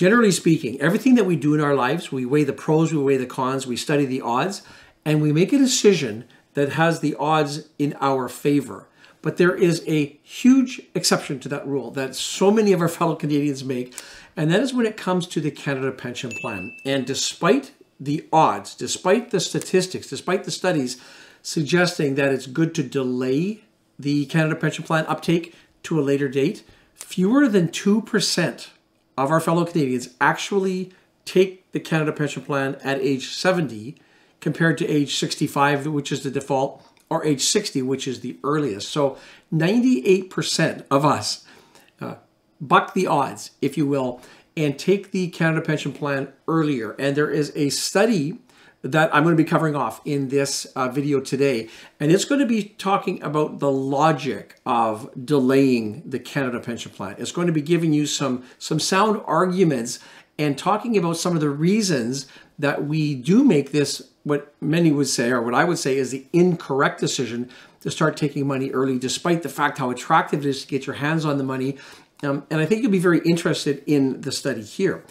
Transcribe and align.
generally 0.00 0.30
speaking, 0.30 0.80
everything 0.80 1.14
that 1.14 1.26
we 1.26 1.36
do 1.36 1.52
in 1.52 1.60
our 1.60 1.74
lives, 1.74 2.10
we 2.10 2.24
weigh 2.24 2.42
the 2.42 2.54
pros, 2.54 2.90
we 2.90 2.98
weigh 2.98 3.18
the 3.18 3.26
cons, 3.26 3.66
we 3.66 3.76
study 3.76 4.06
the 4.06 4.22
odds, 4.22 4.62
and 5.04 5.20
we 5.20 5.30
make 5.30 5.52
a 5.52 5.58
decision 5.58 6.24
that 6.54 6.70
has 6.70 7.00
the 7.00 7.14
odds 7.16 7.68
in 7.78 7.94
our 8.00 8.26
favor. 8.26 8.88
But 9.20 9.36
there 9.36 9.54
is 9.54 9.84
a 9.86 10.18
huge 10.22 10.80
exception 10.94 11.38
to 11.40 11.50
that 11.50 11.66
rule 11.66 11.90
that 11.90 12.14
so 12.14 12.50
many 12.50 12.72
of 12.72 12.80
our 12.80 12.88
fellow 12.88 13.14
Canadians 13.14 13.62
make, 13.62 13.94
and 14.38 14.50
that 14.50 14.62
is 14.62 14.72
when 14.72 14.86
it 14.86 14.96
comes 14.96 15.26
to 15.26 15.38
the 15.38 15.50
Canada 15.50 15.92
Pension 15.92 16.30
Plan. 16.30 16.74
And 16.86 17.04
despite 17.04 17.72
the 18.00 18.26
odds, 18.32 18.74
despite 18.74 19.32
the 19.32 19.38
statistics, 19.38 20.08
despite 20.08 20.44
the 20.44 20.50
studies 20.50 20.98
suggesting 21.42 22.14
that 22.14 22.32
it's 22.32 22.46
good 22.46 22.74
to 22.76 22.82
delay 22.82 23.64
the 23.98 24.24
Canada 24.24 24.56
Pension 24.56 24.82
Plan 24.82 25.04
uptake 25.08 25.54
to 25.82 26.00
a 26.00 26.08
later 26.10 26.30
date, 26.30 26.64
fewer 26.94 27.46
than 27.48 27.68
2% 27.68 28.68
of 29.16 29.30
our 29.30 29.40
fellow 29.40 29.64
Canadians 29.64 30.14
actually 30.20 30.92
take 31.24 31.70
the 31.72 31.80
Canada 31.80 32.12
Pension 32.12 32.42
Plan 32.42 32.76
at 32.82 33.00
age 33.00 33.34
70 33.34 33.96
compared 34.40 34.78
to 34.78 34.88
age 34.88 35.16
65, 35.16 35.86
which 35.86 36.10
is 36.10 36.22
the 36.22 36.30
default, 36.30 36.82
or 37.08 37.24
age 37.24 37.42
60, 37.42 37.82
which 37.82 38.08
is 38.08 38.20
the 38.20 38.38
earliest. 38.42 38.88
So 38.88 39.18
98% 39.52 40.84
of 40.90 41.04
us 41.04 41.44
uh, 42.00 42.14
buck 42.60 42.94
the 42.94 43.06
odds, 43.06 43.50
if 43.60 43.76
you 43.76 43.86
will, 43.86 44.20
and 44.56 44.78
take 44.78 45.10
the 45.10 45.28
Canada 45.28 45.60
Pension 45.60 45.92
Plan 45.92 46.32
earlier. 46.48 46.92
And 46.98 47.16
there 47.16 47.30
is 47.30 47.52
a 47.54 47.68
study 47.70 48.38
that 48.82 49.14
I'm 49.14 49.24
going 49.24 49.36
to 49.36 49.42
be 49.42 49.48
covering 49.48 49.76
off 49.76 50.00
in 50.04 50.28
this 50.28 50.64
uh, 50.76 50.88
video 50.88 51.20
today. 51.20 51.68
And 51.98 52.10
it's 52.10 52.24
going 52.24 52.40
to 52.40 52.46
be 52.46 52.74
talking 52.78 53.22
about 53.22 53.58
the 53.58 53.70
logic 53.70 54.58
of 54.64 55.10
delaying 55.22 56.02
the 56.06 56.18
Canada 56.18 56.60
Pension 56.60 56.90
Plan. 56.90 57.16
It's 57.18 57.32
going 57.32 57.46
to 57.46 57.52
be 57.52 57.62
giving 57.62 57.92
you 57.92 58.06
some, 58.06 58.44
some 58.58 58.80
sound 58.80 59.20
arguments 59.26 59.98
and 60.38 60.56
talking 60.56 60.96
about 60.96 61.18
some 61.18 61.34
of 61.34 61.40
the 61.40 61.50
reasons 61.50 62.26
that 62.58 62.84
we 62.84 63.14
do 63.14 63.44
make 63.44 63.72
this 63.72 64.10
what 64.22 64.54
many 64.60 64.90
would 64.90 65.08
say, 65.08 65.30
or 65.30 65.42
what 65.42 65.54
I 65.54 65.64
would 65.64 65.78
say, 65.78 65.96
is 65.96 66.10
the 66.10 66.26
incorrect 66.32 67.00
decision 67.00 67.50
to 67.80 67.90
start 67.90 68.16
taking 68.16 68.46
money 68.46 68.70
early, 68.70 68.98
despite 68.98 69.42
the 69.42 69.48
fact 69.48 69.78
how 69.78 69.90
attractive 69.90 70.40
it 70.40 70.48
is 70.48 70.62
to 70.62 70.68
get 70.68 70.86
your 70.86 70.96
hands 70.96 71.24
on 71.24 71.38
the 71.38 71.44
money. 71.44 71.78
Um, 72.22 72.46
and 72.50 72.60
I 72.60 72.66
think 72.66 72.82
you'll 72.82 72.90
be 72.90 72.98
very 72.98 73.20
interested 73.20 73.82
in 73.86 74.20
the 74.20 74.32
study 74.32 74.62
here. 74.62 75.02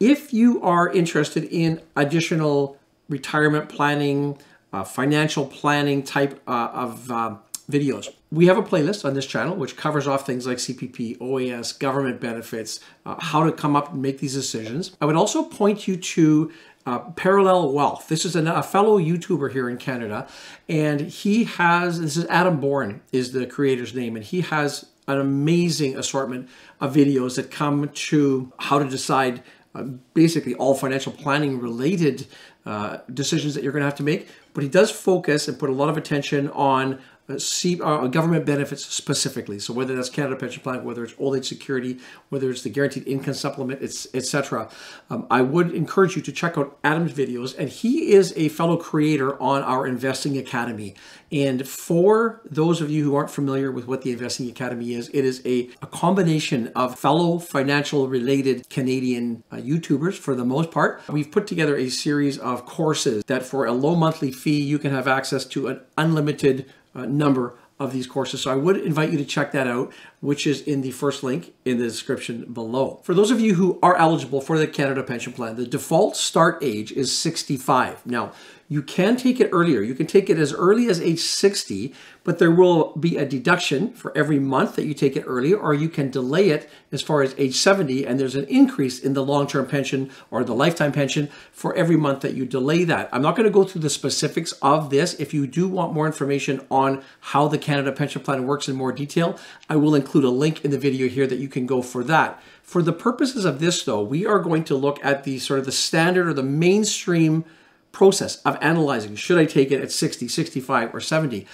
If 0.00 0.32
you 0.32 0.62
are 0.62 0.90
interested 0.90 1.44
in 1.44 1.82
additional 1.94 2.78
retirement 3.08 3.68
planning, 3.68 4.38
uh, 4.72 4.84
financial 4.84 5.46
planning 5.46 6.02
type 6.02 6.40
uh, 6.46 6.70
of 6.72 7.10
uh, 7.10 7.36
videos. 7.70 8.08
We 8.30 8.46
have 8.46 8.58
a 8.58 8.62
playlist 8.62 9.04
on 9.04 9.14
this 9.14 9.26
channel 9.26 9.56
which 9.56 9.76
covers 9.76 10.06
off 10.06 10.26
things 10.26 10.46
like 10.46 10.58
CPP, 10.58 11.18
OAS, 11.18 11.78
government 11.78 12.20
benefits, 12.20 12.80
uh, 13.06 13.16
how 13.18 13.44
to 13.44 13.52
come 13.52 13.76
up 13.76 13.92
and 13.92 14.02
make 14.02 14.18
these 14.18 14.34
decisions. 14.34 14.96
I 15.00 15.06
would 15.06 15.16
also 15.16 15.44
point 15.44 15.88
you 15.88 15.96
to 15.96 16.52
uh, 16.86 16.98
Parallel 16.98 17.72
Wealth. 17.72 18.08
This 18.08 18.24
is 18.24 18.36
an, 18.36 18.46
a 18.46 18.62
fellow 18.62 18.98
YouTuber 18.98 19.52
here 19.52 19.70
in 19.70 19.78
Canada, 19.78 20.28
and 20.68 21.00
he 21.00 21.44
has, 21.44 22.00
this 22.00 22.16
is 22.16 22.26
Adam 22.26 22.60
Bourne 22.60 23.00
is 23.12 23.32
the 23.32 23.46
creator's 23.46 23.94
name, 23.94 24.16
and 24.16 24.24
he 24.24 24.42
has 24.42 24.86
an 25.08 25.18
amazing 25.18 25.96
assortment 25.96 26.48
of 26.80 26.94
videos 26.94 27.36
that 27.36 27.50
come 27.50 27.88
to 27.90 28.52
how 28.58 28.78
to 28.78 28.88
decide 28.88 29.42
uh, 29.74 29.82
basically 30.12 30.54
all 30.54 30.74
financial 30.74 31.12
planning 31.12 31.58
related 31.58 32.26
uh, 32.66 32.98
decisions 33.12 33.54
that 33.54 33.62
you're 33.62 33.72
going 33.72 33.82
to 33.82 33.86
have 33.86 33.96
to 33.96 34.02
make. 34.02 34.28
But 34.54 34.62
he 34.62 34.70
does 34.70 34.90
focus 34.90 35.48
and 35.48 35.58
put 35.58 35.68
a 35.70 35.72
lot 35.72 35.88
of 35.88 35.96
attention 35.96 36.48
on 36.50 37.00
uh, 37.28 37.38
uh, 37.82 38.06
government 38.08 38.44
benefits 38.44 38.84
specifically. 38.84 39.58
So 39.58 39.72
whether 39.72 39.96
that's 39.96 40.10
Canada 40.10 40.36
Pension 40.36 40.62
Plan, 40.62 40.84
whether 40.84 41.04
it's 41.04 41.14
old 41.18 41.36
age 41.36 41.48
security, 41.48 41.98
whether 42.28 42.50
it's 42.50 42.62
the 42.62 42.70
guaranteed 42.70 43.08
income 43.08 43.34
supplement, 43.34 43.82
etc. 43.82 44.68
Um, 45.08 45.26
I 45.30 45.40
would 45.40 45.72
encourage 45.72 46.16
you 46.16 46.22
to 46.22 46.32
check 46.32 46.58
out 46.58 46.78
Adam's 46.84 47.12
videos, 47.12 47.56
and 47.58 47.68
he 47.70 48.12
is 48.12 48.34
a 48.36 48.48
fellow 48.50 48.76
creator 48.76 49.40
on 49.40 49.62
our 49.62 49.86
Investing 49.86 50.36
Academy. 50.36 50.94
And 51.32 51.66
for 51.66 52.42
those 52.44 52.80
of 52.80 52.90
you 52.90 53.02
who 53.04 53.14
aren't 53.14 53.30
familiar 53.30 53.72
with 53.72 53.88
what 53.88 54.02
the 54.02 54.12
Investing 54.12 54.48
Academy 54.48 54.92
is, 54.92 55.08
it 55.08 55.24
is 55.24 55.40
a, 55.46 55.70
a 55.82 55.86
combination 55.86 56.68
of 56.76 56.98
fellow 56.98 57.38
financial 57.38 58.06
related 58.06 58.68
Canadian 58.68 59.42
uh, 59.50 59.56
YouTubers 59.56 60.14
for 60.14 60.34
the 60.34 60.44
most 60.44 60.70
part. 60.70 61.00
We've 61.08 61.30
put 61.30 61.46
together 61.46 61.74
a 61.76 61.88
series 61.88 62.38
of 62.38 62.66
courses 62.66 63.24
that 63.24 63.42
for 63.44 63.64
a 63.64 63.72
low 63.72 63.96
monthly 63.96 64.30
fee, 64.30 64.60
you 64.60 64.78
can 64.78 64.92
have 64.92 65.08
access 65.08 65.44
to 65.46 65.68
an 65.68 65.80
unlimited 65.96 66.70
Uh, 66.94 67.06
number 67.06 67.54
of 67.78 67.92
these 67.92 68.06
courses. 68.06 68.40
So 68.42 68.52
I 68.52 68.54
would 68.54 68.76
invite 68.76 69.10
you 69.10 69.18
to 69.18 69.24
check 69.24 69.50
that 69.52 69.66
out, 69.66 69.92
which 70.24 70.46
is 70.46 70.62
in 70.62 70.80
the 70.80 70.90
first 70.90 71.22
link 71.22 71.52
in 71.66 71.76
the 71.76 71.84
description 71.84 72.50
below. 72.50 72.98
For 73.02 73.12
those 73.12 73.30
of 73.30 73.42
you 73.42 73.56
who 73.56 73.78
are 73.82 73.94
eligible 73.96 74.40
for 74.40 74.56
the 74.56 74.66
Canada 74.66 75.02
Pension 75.02 75.34
Plan, 75.34 75.56
the 75.56 75.66
default 75.66 76.16
start 76.16 76.58
age 76.62 76.90
is 76.92 77.14
65. 77.14 78.06
Now, 78.06 78.32
you 78.66 78.82
can 78.82 79.16
take 79.16 79.40
it 79.40 79.50
earlier. 79.52 79.82
You 79.82 79.94
can 79.94 80.06
take 80.06 80.30
it 80.30 80.38
as 80.38 80.54
early 80.54 80.88
as 80.88 80.98
age 81.00 81.20
60, 81.20 81.92
but 82.24 82.38
there 82.38 82.50
will 82.50 82.96
be 82.96 83.18
a 83.18 83.26
deduction 83.26 83.92
for 83.92 84.16
every 84.16 84.38
month 84.38 84.76
that 84.76 84.86
you 84.86 84.94
take 84.94 85.16
it 85.16 85.24
earlier, 85.26 85.58
or 85.58 85.74
you 85.74 85.90
can 85.90 86.10
delay 86.10 86.48
it 86.48 86.70
as 86.90 87.02
far 87.02 87.22
as 87.22 87.34
age 87.36 87.56
70, 87.56 88.06
and 88.06 88.18
there's 88.18 88.34
an 88.34 88.46
increase 88.46 88.98
in 88.98 89.12
the 89.12 89.22
long-term 89.22 89.66
pension 89.66 90.10
or 90.30 90.42
the 90.44 90.54
lifetime 90.54 90.92
pension 90.92 91.28
for 91.52 91.74
every 91.74 91.96
month 91.96 92.22
that 92.22 92.32
you 92.32 92.46
delay 92.46 92.84
that. 92.84 93.10
I'm 93.12 93.20
not 93.20 93.36
going 93.36 93.44
to 93.44 93.52
go 93.52 93.64
through 93.64 93.82
the 93.82 93.90
specifics 93.90 94.52
of 94.62 94.88
this. 94.88 95.12
If 95.14 95.34
you 95.34 95.46
do 95.46 95.68
want 95.68 95.92
more 95.92 96.06
information 96.06 96.66
on 96.70 97.02
how 97.20 97.48
the 97.48 97.58
Canada 97.58 97.92
Pension 97.92 98.22
Plan 98.22 98.46
works 98.46 98.66
in 98.66 98.76
more 98.76 98.92
detail, 98.92 99.38
I 99.68 99.76
will 99.76 99.94
include 99.94 100.13
a 100.22 100.28
link 100.28 100.64
in 100.64 100.70
the 100.70 100.78
video 100.78 101.08
here 101.08 101.26
that 101.26 101.38
you 101.38 101.48
can 101.48 101.66
go 101.66 101.82
for 101.82 102.04
that. 102.04 102.40
For 102.62 102.82
the 102.82 102.92
purposes 102.92 103.44
of 103.44 103.58
this, 103.58 103.82
though, 103.82 104.02
we 104.02 104.26
are 104.26 104.38
going 104.38 104.64
to 104.64 104.76
look 104.76 105.02
at 105.02 105.24
the 105.24 105.38
sort 105.38 105.58
of 105.58 105.66
the 105.66 105.72
standard 105.72 106.28
or 106.28 106.34
the 106.34 106.42
mainstream 106.42 107.44
process 107.90 108.36
of 108.42 108.58
analyzing 108.60 109.14
should 109.16 109.38
I 109.38 109.46
take 109.46 109.70
it 109.70 109.80
at 109.80 109.90
60, 109.90 110.28
65, 110.28 110.94
or 110.94 111.00
70. 111.00 111.46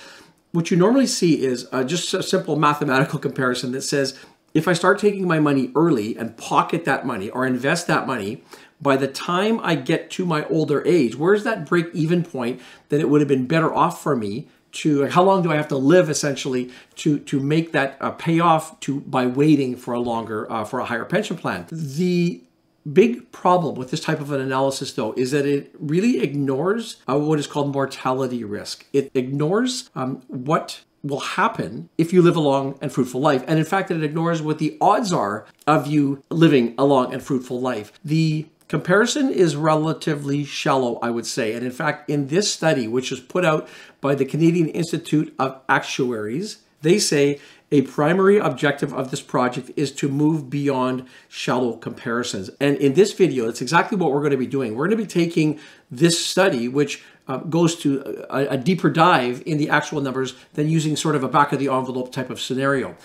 What 0.53 0.71
you 0.71 0.76
normally 0.76 1.06
see 1.06 1.44
is 1.44 1.69
uh, 1.71 1.84
just 1.84 2.12
a 2.12 2.22
simple 2.22 2.56
mathematical 2.56 3.19
comparison 3.21 3.72
that 3.72 3.82
says 3.82 4.19
if 4.53 4.66
I 4.66 4.72
start 4.72 4.98
taking 4.98 5.28
my 5.28 5.38
money 5.38 5.71
early 5.77 6.16
and 6.16 6.37
pocket 6.37 6.84
that 6.84 7.06
money 7.06 7.31
or 7.31 7.47
invest 7.47 7.87
that 7.87 8.06
money, 8.06 8.42
by 8.81 8.97
the 8.97 9.06
time 9.06 9.60
I 9.62 9.77
get 9.77 10.10
to 10.12 10.25
my 10.25 10.44
older 10.47 10.84
age, 10.87 11.15
where's 11.15 11.44
that 11.44 11.66
break 11.66 11.87
even 11.94 12.25
point 12.25 12.60
that 12.88 13.00
it 13.00 13.09
would 13.09 13.21
have 13.21 13.28
been 13.28 13.47
better 13.47 13.72
off 13.72 14.03
for 14.03 14.16
me 14.16 14.48
to 14.72 15.06
how 15.06 15.22
long 15.22 15.42
do 15.42 15.50
I 15.50 15.56
have 15.56 15.69
to 15.69 15.76
live 15.76 16.10
essentially 16.10 16.70
to 16.97 17.19
to 17.20 17.41
make 17.41 17.72
that 17.72 17.97
uh, 18.00 18.10
payoff 18.12 18.78
to 18.81 19.00
by 19.00 19.26
waiting 19.26 19.76
for 19.76 19.94
a 19.94 20.00
longer 20.00 20.50
uh, 20.50 20.64
for 20.64 20.81
a 20.81 20.84
higher 20.84 21.04
pension 21.04 21.36
plan. 21.36 21.66
The 21.70 22.42
big 22.91 23.30
problem 23.32 23.75
with 23.75 23.91
this 23.91 24.00
type 24.00 24.20
of 24.20 24.32
an 24.32 24.41
analysis, 24.41 24.92
though, 24.92 25.12
is 25.12 25.30
that 25.32 25.47
it 25.47 25.75
really 25.78 26.20
ignores 26.20 26.97
uh, 27.09 27.19
what 27.19 27.38
is 27.38 27.47
called 27.47 27.72
mortality 27.72 28.44
risk. 28.44 28.86
It 28.92 29.10
ignores 29.14 29.91
um, 29.94 30.22
what 30.28 30.82
will 31.03 31.20
happen 31.20 31.88
if 31.97 32.12
you 32.12 32.20
live 32.22 32.36
a 32.36 32.41
long 32.41 32.78
and 32.80 32.92
fruitful 32.92 33.20
life. 33.20 33.42
And 33.47 33.59
in 33.59 33.64
fact, 33.64 33.91
it 33.91 34.03
ignores 34.03 34.42
what 34.42 34.59
the 34.59 34.76
odds 34.80 35.12
are 35.12 35.47
of 35.66 35.86
you 35.86 36.22
living 36.30 36.75
a 36.76 36.84
long 36.84 37.12
and 37.12 37.22
fruitful 37.22 37.60
life. 37.60 37.92
The 38.04 38.47
comparison 38.70 39.31
is 39.31 39.56
relatively 39.56 40.44
shallow, 40.44 41.00
I 41.03 41.10
would 41.10 41.26
say. 41.26 41.54
And 41.54 41.66
in 41.66 41.72
fact, 41.72 42.08
in 42.08 42.28
this 42.28 42.50
study, 42.50 42.86
which 42.86 43.10
was 43.10 43.19
put 43.19 43.44
out 43.44 43.69
by 44.00 44.14
the 44.14 44.25
Canadian 44.25 44.69
Institute 44.69 45.34
of 45.41 45.60
Actuaries, 45.69 46.58
they 46.80 47.00
say 47.00 47.41
a 47.72 47.82
primary 47.82 48.38
objective 48.38 48.94
of 48.94 49.10
this 49.10 49.20
project 49.20 49.72
is 49.76 49.91
to 49.92 50.09
move 50.09 50.48
beyond 50.48 51.04
shallow 51.28 51.72
comparisons. 51.76 52.48
And 52.60 52.76
in 52.76 52.94
this 52.94 53.12
video, 53.12 53.47
that's 53.47 53.60
exactly 53.60 53.98
what 53.98 54.12
we're 54.12 54.20
going 54.20 54.30
to 54.30 54.36
be 54.36 54.47
doing. 54.47 54.76
We're 54.76 54.86
going 54.86 54.98
to 54.98 55.04
be 55.04 55.25
taking 55.25 55.59
this 55.91 56.25
study, 56.25 56.69
which 56.69 57.03
uh, 57.26 57.38
goes 57.38 57.75
to 57.82 58.25
a, 58.30 58.54
a 58.54 58.56
deeper 58.56 58.88
dive 58.88 59.42
in 59.47 59.59
the 59.59 59.69
actual 59.69 60.00
numbers 60.00 60.34
than 60.54 60.69
using 60.69 60.94
sort 60.94 61.16
of 61.16 61.25
a 61.25 61.28
back 61.28 61.53
of 61.53 61.59
the 61.59 61.69
envelope 61.69 62.12
type 62.12 62.30
of 62.30 62.41
scenario 62.41 62.97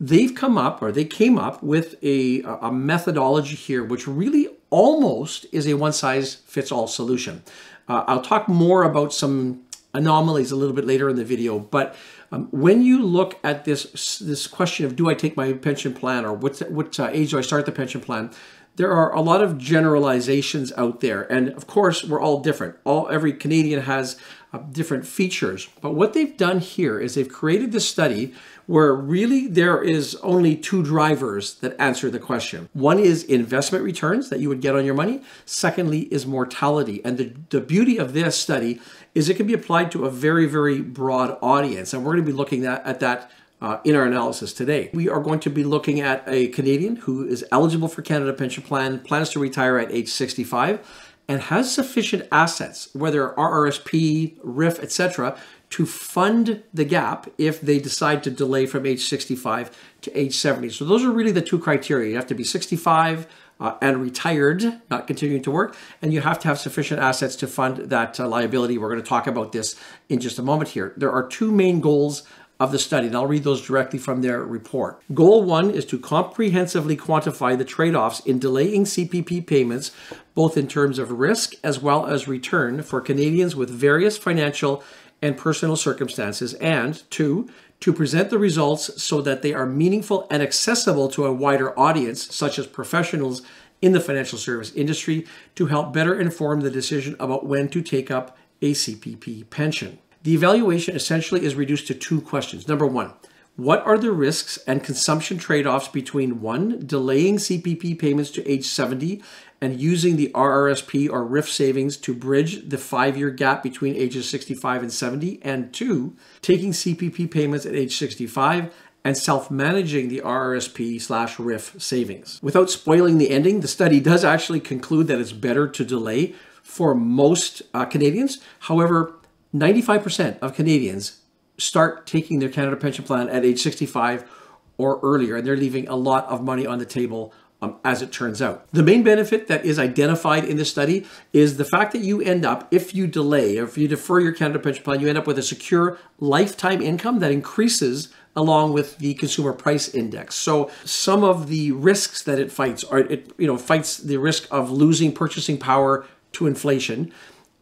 they've 0.00 0.34
come 0.34 0.56
up 0.56 0.80
or 0.80 0.92
they 0.92 1.04
came 1.04 1.38
up 1.38 1.62
with 1.62 1.96
a, 2.04 2.40
a, 2.42 2.70
methodology 2.70 3.56
here 3.56 3.82
which 3.82 4.06
really 4.06 4.48
almost 4.70 5.46
is 5.52 5.66
a 5.66 5.74
one 5.74 5.92
size 5.92 6.34
fits 6.34 6.70
all 6.70 6.86
solution. 6.86 7.42
Uh, 7.88 8.04
I'll 8.06 8.22
talk 8.22 8.48
more 8.48 8.84
about 8.84 9.12
some 9.12 9.62
anomalies 9.94 10.50
a 10.50 10.56
little 10.56 10.74
bit 10.74 10.84
later 10.84 11.08
in 11.08 11.16
the 11.16 11.24
video, 11.24 11.58
but 11.58 11.96
um, 12.30 12.48
when 12.50 12.82
you 12.82 13.02
look 13.02 13.38
at 13.42 13.64
this 13.64 14.18
this 14.18 14.46
question 14.46 14.84
of 14.84 14.96
do 14.96 15.08
I 15.08 15.14
take 15.14 15.36
my 15.36 15.54
pension 15.54 15.94
plan 15.94 16.26
or 16.26 16.34
what 16.34 16.58
what 16.70 17.00
uh, 17.00 17.08
age 17.10 17.30
do 17.30 17.38
I 17.38 17.40
start 17.40 17.64
the 17.64 17.72
pension 17.72 18.00
plan, 18.00 18.30
there 18.78 18.92
are 18.92 19.12
a 19.12 19.20
lot 19.20 19.42
of 19.42 19.58
generalizations 19.58 20.72
out 20.76 21.00
there, 21.00 21.30
and 21.30 21.50
of 21.50 21.66
course 21.66 22.04
we're 22.04 22.20
all 22.20 22.40
different. 22.40 22.76
All 22.84 23.08
every 23.08 23.32
Canadian 23.32 23.82
has 23.82 24.16
uh, 24.52 24.58
different 24.58 25.04
features, 25.06 25.68
but 25.82 25.94
what 25.94 26.14
they've 26.14 26.36
done 26.36 26.60
here 26.60 26.98
is 26.98 27.14
they've 27.14 27.28
created 27.28 27.72
this 27.72 27.88
study 27.88 28.32
where 28.68 28.94
really 28.94 29.46
there 29.48 29.82
is 29.82 30.14
only 30.16 30.54
two 30.54 30.82
drivers 30.82 31.54
that 31.54 31.74
answer 31.80 32.10
the 32.10 32.18
question. 32.18 32.68
One 32.74 32.98
is 32.98 33.24
investment 33.24 33.82
returns 33.82 34.28
that 34.28 34.40
you 34.40 34.50
would 34.50 34.60
get 34.60 34.76
on 34.76 34.84
your 34.84 34.94
money. 34.94 35.22
Secondly 35.46 36.00
is 36.12 36.26
mortality. 36.26 37.00
And 37.02 37.16
the, 37.16 37.32
the 37.48 37.62
beauty 37.62 37.96
of 37.96 38.12
this 38.12 38.36
study 38.36 38.78
is 39.14 39.30
it 39.30 39.38
can 39.38 39.46
be 39.46 39.54
applied 39.54 39.90
to 39.92 40.04
a 40.04 40.10
very, 40.10 40.44
very 40.44 40.82
broad 40.82 41.38
audience. 41.40 41.94
And 41.94 42.04
we're 42.04 42.12
going 42.12 42.26
to 42.26 42.30
be 42.30 42.36
looking 42.36 42.66
at, 42.66 42.84
at 42.84 43.00
that 43.00 43.30
uh, 43.60 43.78
in 43.84 43.96
our 43.96 44.04
analysis 44.04 44.52
today. 44.52 44.90
We 44.92 45.08
are 45.08 45.20
going 45.20 45.40
to 45.40 45.50
be 45.50 45.64
looking 45.64 46.00
at 46.00 46.22
a 46.26 46.48
Canadian 46.48 46.96
who 46.96 47.26
is 47.26 47.44
eligible 47.50 47.88
for 47.88 48.02
Canada 48.02 48.32
Pension 48.32 48.62
Plan, 48.62 49.00
plans 49.00 49.30
to 49.30 49.40
retire 49.40 49.78
at 49.78 49.90
age 49.92 50.08
65, 50.08 51.06
and 51.28 51.42
has 51.42 51.72
sufficient 51.72 52.26
assets, 52.32 52.88
whether 52.94 53.30
RRSP, 53.30 54.38
RRIF, 54.40 54.78
etc., 54.78 55.38
to 55.70 55.84
fund 55.84 56.62
the 56.72 56.84
gap 56.84 57.28
if 57.36 57.60
they 57.60 57.78
decide 57.78 58.22
to 58.22 58.30
delay 58.30 58.64
from 58.64 58.86
age 58.86 59.04
65 59.04 59.76
to 60.00 60.18
age 60.18 60.34
70. 60.34 60.70
So 60.70 60.86
those 60.86 61.04
are 61.04 61.10
really 61.10 61.32
the 61.32 61.42
two 61.42 61.58
criteria. 61.58 62.10
You 62.10 62.16
have 62.16 62.26
to 62.28 62.34
be 62.34 62.44
65 62.44 63.26
uh, 63.60 63.76
and 63.82 64.00
retired, 64.00 64.80
not 64.90 65.06
continuing 65.06 65.42
to 65.42 65.50
work, 65.50 65.76
and 66.00 66.12
you 66.12 66.22
have 66.22 66.38
to 66.38 66.48
have 66.48 66.58
sufficient 66.58 67.00
assets 67.00 67.36
to 67.36 67.46
fund 67.46 67.90
that 67.90 68.18
uh, 68.18 68.26
liability. 68.26 68.78
We're 68.78 68.88
going 68.88 69.02
to 69.02 69.08
talk 69.08 69.26
about 69.26 69.52
this 69.52 69.74
in 70.08 70.20
just 70.20 70.38
a 70.38 70.42
moment 70.42 70.70
here. 70.70 70.94
There 70.96 71.12
are 71.12 71.26
two 71.26 71.52
main 71.52 71.80
goals 71.80 72.22
of 72.60 72.72
the 72.72 72.78
study, 72.78 73.06
and 73.06 73.14
I'll 73.14 73.26
read 73.26 73.44
those 73.44 73.64
directly 73.64 73.98
from 73.98 74.22
their 74.22 74.42
report. 74.42 75.00
Goal 75.14 75.44
one 75.44 75.70
is 75.70 75.84
to 75.86 75.98
comprehensively 75.98 76.96
quantify 76.96 77.56
the 77.56 77.64
trade 77.64 77.94
offs 77.94 78.20
in 78.20 78.38
delaying 78.38 78.84
CPP 78.84 79.46
payments, 79.46 79.92
both 80.34 80.56
in 80.56 80.66
terms 80.66 80.98
of 80.98 81.12
risk 81.12 81.54
as 81.62 81.80
well 81.80 82.06
as 82.06 82.26
return 82.26 82.82
for 82.82 83.00
Canadians 83.00 83.54
with 83.54 83.70
various 83.70 84.18
financial 84.18 84.82
and 85.22 85.36
personal 85.36 85.76
circumstances, 85.76 86.54
and 86.54 87.02
two, 87.10 87.48
to 87.80 87.92
present 87.92 88.30
the 88.30 88.38
results 88.38 89.00
so 89.00 89.20
that 89.20 89.42
they 89.42 89.54
are 89.54 89.66
meaningful 89.66 90.26
and 90.30 90.42
accessible 90.42 91.08
to 91.08 91.26
a 91.26 91.32
wider 91.32 91.78
audience, 91.78 92.34
such 92.34 92.58
as 92.58 92.66
professionals 92.66 93.42
in 93.80 93.92
the 93.92 94.00
financial 94.00 94.38
service 94.38 94.72
industry, 94.72 95.24
to 95.54 95.66
help 95.66 95.92
better 95.92 96.18
inform 96.20 96.60
the 96.60 96.70
decision 96.70 97.14
about 97.20 97.46
when 97.46 97.68
to 97.68 97.80
take 97.80 98.10
up 98.10 98.36
a 98.60 98.72
CPP 98.72 99.48
pension. 99.50 99.98
The 100.22 100.34
evaluation 100.34 100.96
essentially 100.96 101.44
is 101.44 101.54
reduced 101.54 101.86
to 101.88 101.94
two 101.94 102.20
questions. 102.20 102.66
Number 102.66 102.86
one, 102.86 103.12
what 103.58 103.84
are 103.84 103.98
the 103.98 104.12
risks 104.12 104.56
and 104.68 104.84
consumption 104.84 105.36
trade 105.36 105.66
offs 105.66 105.88
between 105.88 106.40
one, 106.40 106.86
delaying 106.86 107.38
CPP 107.38 107.98
payments 107.98 108.30
to 108.30 108.48
age 108.48 108.64
70 108.66 109.20
and 109.60 109.80
using 109.80 110.16
the 110.16 110.30
RRSP 110.34 111.10
or 111.10 111.26
RRIF 111.26 111.48
savings 111.48 111.96
to 111.96 112.14
bridge 112.14 112.68
the 112.68 112.78
five 112.78 113.16
year 113.16 113.30
gap 113.30 113.64
between 113.64 113.96
ages 113.96 114.30
65 114.30 114.82
and 114.82 114.92
70, 114.92 115.40
and 115.42 115.72
two, 115.72 116.16
taking 116.40 116.70
CPP 116.70 117.28
payments 117.30 117.66
at 117.66 117.74
age 117.74 117.96
65 117.96 118.72
and 119.04 119.16
self-managing 119.16 120.08
the 120.08 120.20
RRSP 120.20 121.00
slash 121.00 121.38
RIF 121.38 121.74
savings. 121.82 122.38
Without 122.42 122.70
spoiling 122.70 123.18
the 123.18 123.30
ending, 123.30 123.60
the 123.60 123.66
study 123.66 123.98
does 123.98 124.24
actually 124.24 124.60
conclude 124.60 125.08
that 125.08 125.20
it's 125.20 125.32
better 125.32 125.66
to 125.66 125.84
delay 125.84 126.34
for 126.62 126.94
most 126.94 127.62
uh, 127.74 127.84
Canadians. 127.86 128.38
However, 128.60 129.14
95% 129.54 130.38
of 130.40 130.54
Canadians 130.54 131.20
start 131.56 132.06
taking 132.06 132.38
their 132.38 132.48
Canada 132.48 132.76
Pension 132.76 133.04
Plan 133.04 133.28
at 133.28 133.44
age 133.44 133.60
65 133.60 134.28
or 134.76 135.00
earlier, 135.02 135.36
and 135.36 135.46
they're 135.46 135.56
leaving 135.56 135.88
a 135.88 135.96
lot 135.96 136.24
of 136.26 136.42
money 136.42 136.66
on 136.66 136.78
the 136.78 136.86
table 136.86 137.32
um, 137.60 137.76
as 137.84 138.02
it 138.02 138.12
turns 138.12 138.40
out. 138.40 138.70
The 138.70 138.84
main 138.84 139.02
benefit 139.02 139.48
that 139.48 139.64
is 139.64 139.78
identified 139.78 140.44
in 140.44 140.56
this 140.56 140.70
study 140.70 141.04
is 141.32 141.56
the 141.56 141.64
fact 141.64 141.92
that 141.92 142.02
you 142.02 142.20
end 142.20 142.44
up, 142.46 142.68
if 142.70 142.94
you 142.94 143.08
delay, 143.08 143.58
or 143.58 143.64
if 143.64 143.76
you 143.76 143.88
defer 143.88 144.20
your 144.20 144.32
Canada 144.32 144.60
Pension 144.60 144.84
Plan, 144.84 145.00
you 145.00 145.08
end 145.08 145.18
up 145.18 145.26
with 145.26 145.38
a 145.38 145.42
secure 145.42 145.98
lifetime 146.20 146.80
income 146.80 147.18
that 147.18 147.32
increases 147.32 148.10
along 148.36 148.72
with 148.72 148.98
the 148.98 149.14
consumer 149.14 149.52
price 149.52 149.92
index. 149.92 150.36
So 150.36 150.70
some 150.84 151.24
of 151.24 151.48
the 151.48 151.72
risks 151.72 152.22
that 152.22 152.38
it 152.38 152.52
fights 152.52 152.84
are 152.84 153.00
it 153.00 153.32
you 153.36 153.48
know 153.48 153.58
fights 153.58 153.96
the 153.96 154.18
risk 154.18 154.46
of 154.52 154.70
losing 154.70 155.12
purchasing 155.12 155.58
power 155.58 156.06
to 156.32 156.46
inflation 156.46 157.12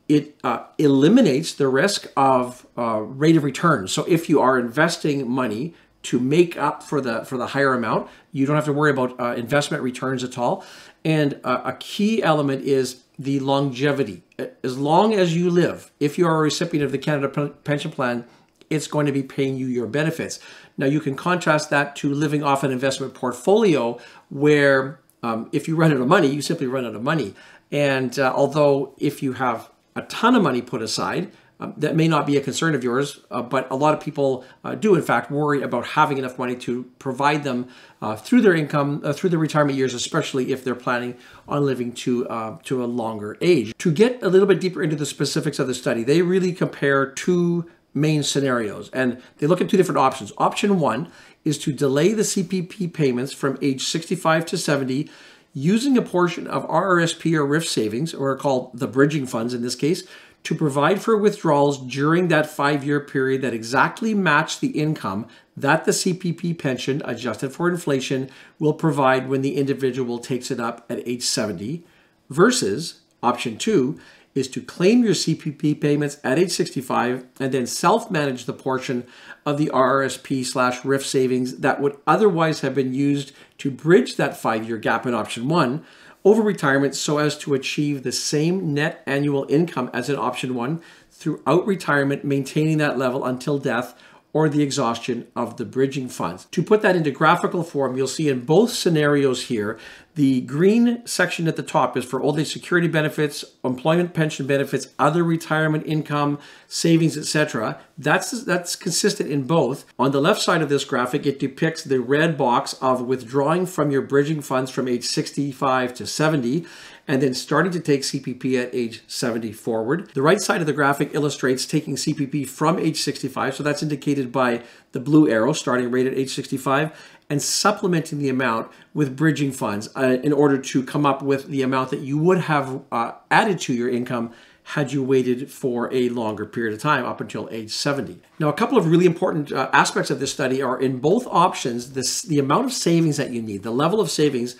it 0.08 0.38
uh, 0.44 0.64
eliminates 0.78 1.54
the 1.54 1.68
risk 1.68 2.06
of 2.16 2.66
uh, 2.78 3.00
rate 3.00 3.36
of 3.36 3.44
return. 3.44 3.88
So 3.88 4.04
if 4.04 4.28
you 4.28 4.40
are 4.40 4.58
investing 4.58 5.28
money 5.28 5.74
to 6.04 6.20
make 6.20 6.56
up 6.56 6.84
for 6.84 7.00
the 7.00 7.24
for 7.24 7.36
the 7.36 7.48
higher 7.48 7.74
amount, 7.74 8.08
you 8.30 8.46
don't 8.46 8.54
have 8.54 8.66
to 8.66 8.72
worry 8.72 8.92
about 8.92 9.18
uh, 9.18 9.34
investment 9.34 9.82
returns 9.82 10.22
at 10.22 10.38
all. 10.38 10.64
And 11.04 11.40
uh, 11.42 11.62
a 11.64 11.72
key 11.74 12.22
element 12.22 12.64
is 12.64 13.02
the 13.18 13.40
longevity. 13.40 14.22
As 14.62 14.78
long 14.78 15.14
as 15.14 15.34
you 15.34 15.50
live, 15.50 15.90
if 15.98 16.18
you 16.18 16.26
are 16.26 16.36
a 16.36 16.40
recipient 16.40 16.84
of 16.84 16.92
the 16.92 16.98
Canada 16.98 17.48
Pension 17.64 17.90
Plan, 17.90 18.24
it's 18.70 18.86
going 18.86 19.06
to 19.06 19.12
be 19.12 19.22
paying 19.22 19.56
you 19.56 19.66
your 19.66 19.86
benefits. 19.86 20.38
Now 20.76 20.86
you 20.86 21.00
can 21.00 21.16
contrast 21.16 21.70
that 21.70 21.96
to 21.96 22.12
living 22.12 22.42
off 22.42 22.62
an 22.62 22.70
investment 22.70 23.14
portfolio 23.14 23.98
where 24.28 25.00
um, 25.22 25.48
if 25.52 25.66
you 25.66 25.76
run 25.76 25.92
out 25.92 26.00
of 26.00 26.06
money, 26.06 26.28
you 26.28 26.42
simply 26.42 26.66
run 26.66 26.84
out 26.84 26.94
of 26.94 27.02
money. 27.02 27.34
And 27.72 28.16
uh, 28.18 28.32
although 28.34 28.94
if 28.98 29.22
you 29.22 29.34
have 29.34 29.70
a 29.96 30.02
ton 30.02 30.36
of 30.36 30.42
money 30.42 30.62
put 30.62 30.82
aside. 30.82 31.32
Um, 31.58 31.72
that 31.78 31.96
may 31.96 32.06
not 32.06 32.26
be 32.26 32.36
a 32.36 32.42
concern 32.42 32.74
of 32.74 32.84
yours, 32.84 33.20
uh, 33.30 33.40
but 33.40 33.66
a 33.70 33.76
lot 33.76 33.94
of 33.94 34.00
people 34.00 34.44
uh, 34.62 34.74
do, 34.74 34.94
in 34.94 35.00
fact, 35.00 35.30
worry 35.30 35.62
about 35.62 35.86
having 35.86 36.18
enough 36.18 36.38
money 36.38 36.54
to 36.54 36.84
provide 36.98 37.44
them 37.44 37.68
uh, 38.02 38.14
through 38.14 38.42
their 38.42 38.54
income, 38.54 39.00
uh, 39.02 39.14
through 39.14 39.30
their 39.30 39.38
retirement 39.38 39.74
years, 39.78 39.94
especially 39.94 40.52
if 40.52 40.62
they're 40.62 40.74
planning 40.74 41.16
on 41.48 41.64
living 41.64 41.92
to 41.92 42.28
uh, 42.28 42.58
to 42.64 42.84
a 42.84 42.86
longer 42.86 43.38
age. 43.40 43.72
To 43.78 43.90
get 43.90 44.22
a 44.22 44.28
little 44.28 44.46
bit 44.46 44.60
deeper 44.60 44.82
into 44.82 44.96
the 44.96 45.06
specifics 45.06 45.58
of 45.58 45.66
the 45.66 45.74
study, 45.74 46.04
they 46.04 46.20
really 46.20 46.52
compare 46.52 47.06
two 47.06 47.64
main 47.94 48.22
scenarios, 48.22 48.90
and 48.90 49.22
they 49.38 49.46
look 49.46 49.62
at 49.62 49.70
two 49.70 49.78
different 49.78 49.98
options. 49.98 50.34
Option 50.36 50.78
one 50.78 51.10
is 51.46 51.56
to 51.56 51.72
delay 51.72 52.12
the 52.12 52.22
CPP 52.22 52.92
payments 52.92 53.32
from 53.32 53.56
age 53.62 53.86
65 53.86 54.44
to 54.44 54.58
70 54.58 55.08
using 55.56 55.96
a 55.96 56.02
portion 56.02 56.46
of 56.46 56.68
RRSP 56.68 57.34
or 57.34 57.46
RRIF 57.46 57.66
savings, 57.66 58.12
or 58.12 58.36
called 58.36 58.78
the 58.78 58.86
bridging 58.86 59.26
funds 59.26 59.54
in 59.54 59.62
this 59.62 59.74
case, 59.74 60.02
to 60.42 60.54
provide 60.54 61.00
for 61.00 61.16
withdrawals 61.16 61.78
during 61.78 62.28
that 62.28 62.44
five 62.44 62.84
year 62.84 63.00
period 63.00 63.40
that 63.40 63.54
exactly 63.54 64.12
match 64.12 64.60
the 64.60 64.78
income 64.78 65.26
that 65.56 65.86
the 65.86 65.92
CPP 65.92 66.58
pension, 66.58 67.00
adjusted 67.06 67.54
for 67.54 67.70
inflation, 67.70 68.28
will 68.58 68.74
provide 68.74 69.30
when 69.30 69.40
the 69.40 69.56
individual 69.56 70.18
takes 70.18 70.50
it 70.50 70.60
up 70.60 70.84
at 70.90 71.08
age 71.08 71.22
70, 71.22 71.82
versus 72.28 73.00
option 73.22 73.56
two 73.56 73.98
is 74.36 74.46
to 74.48 74.60
claim 74.60 75.02
your 75.02 75.14
CPP 75.14 75.80
payments 75.80 76.18
at 76.22 76.38
age 76.38 76.52
65 76.52 77.24
and 77.40 77.52
then 77.52 77.66
self-manage 77.66 78.44
the 78.44 78.52
portion 78.52 79.06
of 79.46 79.56
the 79.56 79.70
RRSP 79.72 80.44
slash 80.44 80.80
RRIF 80.80 81.02
savings 81.02 81.56
that 81.58 81.80
would 81.80 81.96
otherwise 82.06 82.60
have 82.60 82.74
been 82.74 82.92
used 82.92 83.32
to 83.58 83.70
bridge 83.70 84.16
that 84.16 84.36
five-year 84.36 84.76
gap 84.76 85.06
in 85.06 85.14
option 85.14 85.48
one 85.48 85.84
over 86.24 86.42
retirement 86.42 86.94
so 86.94 87.18
as 87.18 87.38
to 87.38 87.54
achieve 87.54 88.02
the 88.02 88.12
same 88.12 88.74
net 88.74 89.02
annual 89.06 89.46
income 89.48 89.88
as 89.94 90.10
in 90.10 90.16
option 90.16 90.54
one 90.54 90.82
throughout 91.10 91.66
retirement, 91.66 92.24
maintaining 92.24 92.78
that 92.78 92.98
level 92.98 93.24
until 93.24 93.58
death 93.58 93.98
or 94.36 94.50
the 94.50 94.62
exhaustion 94.62 95.26
of 95.34 95.56
the 95.56 95.64
bridging 95.64 96.10
funds. 96.10 96.44
To 96.50 96.62
put 96.62 96.82
that 96.82 96.94
into 96.94 97.10
graphical 97.10 97.62
form, 97.62 97.96
you'll 97.96 98.06
see 98.06 98.28
in 98.28 98.44
both 98.44 98.70
scenarios 98.70 99.44
here, 99.44 99.78
the 100.14 100.42
green 100.42 101.06
section 101.06 101.48
at 101.48 101.56
the 101.56 101.62
top 101.62 101.96
is 101.96 102.04
for 102.04 102.20
old 102.20 102.38
age 102.38 102.52
security 102.52 102.86
benefits, 102.86 103.46
employment 103.64 104.12
pension 104.12 104.46
benefits, 104.46 104.88
other 104.98 105.24
retirement 105.24 105.84
income, 105.86 106.38
savings, 106.66 107.16
etc. 107.16 107.80
That's 107.96 108.44
that's 108.44 108.76
consistent 108.76 109.30
in 109.30 109.44
both. 109.44 109.86
On 109.98 110.10
the 110.10 110.20
left 110.20 110.42
side 110.42 110.60
of 110.60 110.68
this 110.68 110.84
graphic, 110.84 111.24
it 111.24 111.38
depicts 111.38 111.82
the 111.82 112.00
red 112.00 112.36
box 112.36 112.74
of 112.82 113.00
withdrawing 113.00 113.64
from 113.64 113.90
your 113.90 114.02
bridging 114.02 114.42
funds 114.42 114.70
from 114.70 114.86
age 114.86 115.04
65 115.04 115.94
to 115.94 116.06
70 116.06 116.66
and 117.08 117.22
then 117.22 117.34
starting 117.34 117.72
to 117.72 117.80
take 117.80 118.02
CPP 118.02 118.60
at 118.60 118.74
age 118.74 119.02
70 119.06 119.52
forward. 119.52 120.10
The 120.14 120.22
right 120.22 120.40
side 120.40 120.60
of 120.60 120.66
the 120.66 120.72
graphic 120.72 121.14
illustrates 121.14 121.66
taking 121.66 121.96
CPP 121.96 122.48
from 122.48 122.78
age 122.78 123.00
65, 123.00 123.54
so 123.54 123.62
that's 123.62 123.82
indicated 123.82 124.32
by 124.32 124.62
the 124.92 125.00
blue 125.00 125.28
arrow 125.28 125.52
starting 125.52 125.90
right 125.90 126.06
at 126.06 126.14
age 126.14 126.34
65, 126.34 126.92
and 127.28 127.42
supplementing 127.42 128.18
the 128.18 128.28
amount 128.28 128.70
with 128.94 129.16
bridging 129.16 129.52
funds 129.52 129.88
uh, 129.96 130.18
in 130.22 130.32
order 130.32 130.58
to 130.58 130.82
come 130.82 131.04
up 131.04 131.22
with 131.22 131.46
the 131.46 131.62
amount 131.62 131.90
that 131.90 132.00
you 132.00 132.18
would 132.18 132.38
have 132.38 132.82
uh, 132.92 133.12
added 133.30 133.60
to 133.60 133.74
your 133.74 133.88
income 133.88 134.32
had 134.70 134.92
you 134.92 135.00
waited 135.00 135.48
for 135.48 135.92
a 135.94 136.08
longer 136.08 136.44
period 136.44 136.74
of 136.74 136.80
time 136.80 137.04
up 137.04 137.20
until 137.20 137.48
age 137.52 137.70
70. 137.70 138.20
Now, 138.40 138.48
a 138.48 138.52
couple 138.52 138.76
of 138.76 138.86
really 138.90 139.06
important 139.06 139.52
uh, 139.52 139.70
aspects 139.72 140.10
of 140.10 140.18
this 140.18 140.32
study 140.32 140.60
are 140.60 140.80
in 140.80 140.98
both 140.98 141.24
options, 141.28 141.92
this, 141.92 142.22
the 142.22 142.40
amount 142.40 142.64
of 142.64 142.72
savings 142.72 143.16
that 143.16 143.30
you 143.30 143.40
need, 143.40 143.62
the 143.62 143.70
level 143.70 144.00
of 144.00 144.10
savings 144.10 144.56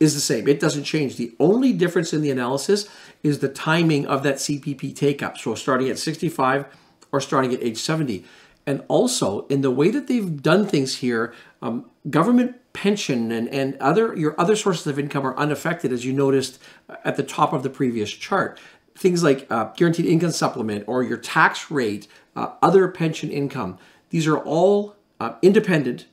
is 0.00 0.14
the 0.14 0.20
same. 0.20 0.46
It 0.46 0.60
doesn't 0.60 0.84
change. 0.84 1.16
The 1.16 1.34
only 1.40 1.72
difference 1.72 2.12
in 2.12 2.22
the 2.22 2.30
analysis 2.30 2.88
is 3.22 3.40
the 3.40 3.48
timing 3.48 4.06
of 4.06 4.22
that 4.22 4.36
CPP 4.36 4.94
take 4.94 5.22
up. 5.22 5.38
So 5.38 5.54
starting 5.54 5.88
at 5.88 5.98
65 5.98 6.66
or 7.10 7.20
starting 7.20 7.52
at 7.52 7.62
age 7.62 7.78
70. 7.78 8.24
And 8.66 8.84
also 8.88 9.46
in 9.46 9.62
the 9.62 9.70
way 9.70 9.90
that 9.90 10.06
they've 10.06 10.42
done 10.42 10.66
things 10.66 10.98
here, 10.98 11.34
um, 11.62 11.90
government 12.10 12.56
pension 12.74 13.32
and, 13.32 13.48
and 13.48 13.76
other 13.78 14.14
your 14.14 14.38
other 14.38 14.54
sources 14.54 14.86
of 14.86 14.98
income 14.98 15.26
are 15.26 15.36
unaffected, 15.36 15.92
as 15.92 16.04
you 16.04 16.12
noticed 16.12 16.60
at 17.04 17.16
the 17.16 17.22
top 17.22 17.52
of 17.52 17.62
the 17.62 17.70
previous 17.70 18.10
chart. 18.10 18.60
Things 18.94 19.22
like 19.22 19.46
uh, 19.50 19.72
guaranteed 19.76 20.06
income 20.06 20.32
supplement 20.32 20.84
or 20.86 21.02
your 21.02 21.16
tax 21.16 21.70
rate, 21.70 22.08
uh, 22.36 22.52
other 22.60 22.88
pension 22.88 23.30
income. 23.30 23.78
These 24.10 24.26
are 24.26 24.38
all 24.38 24.96
uh, 25.18 25.34
independent 25.42 26.06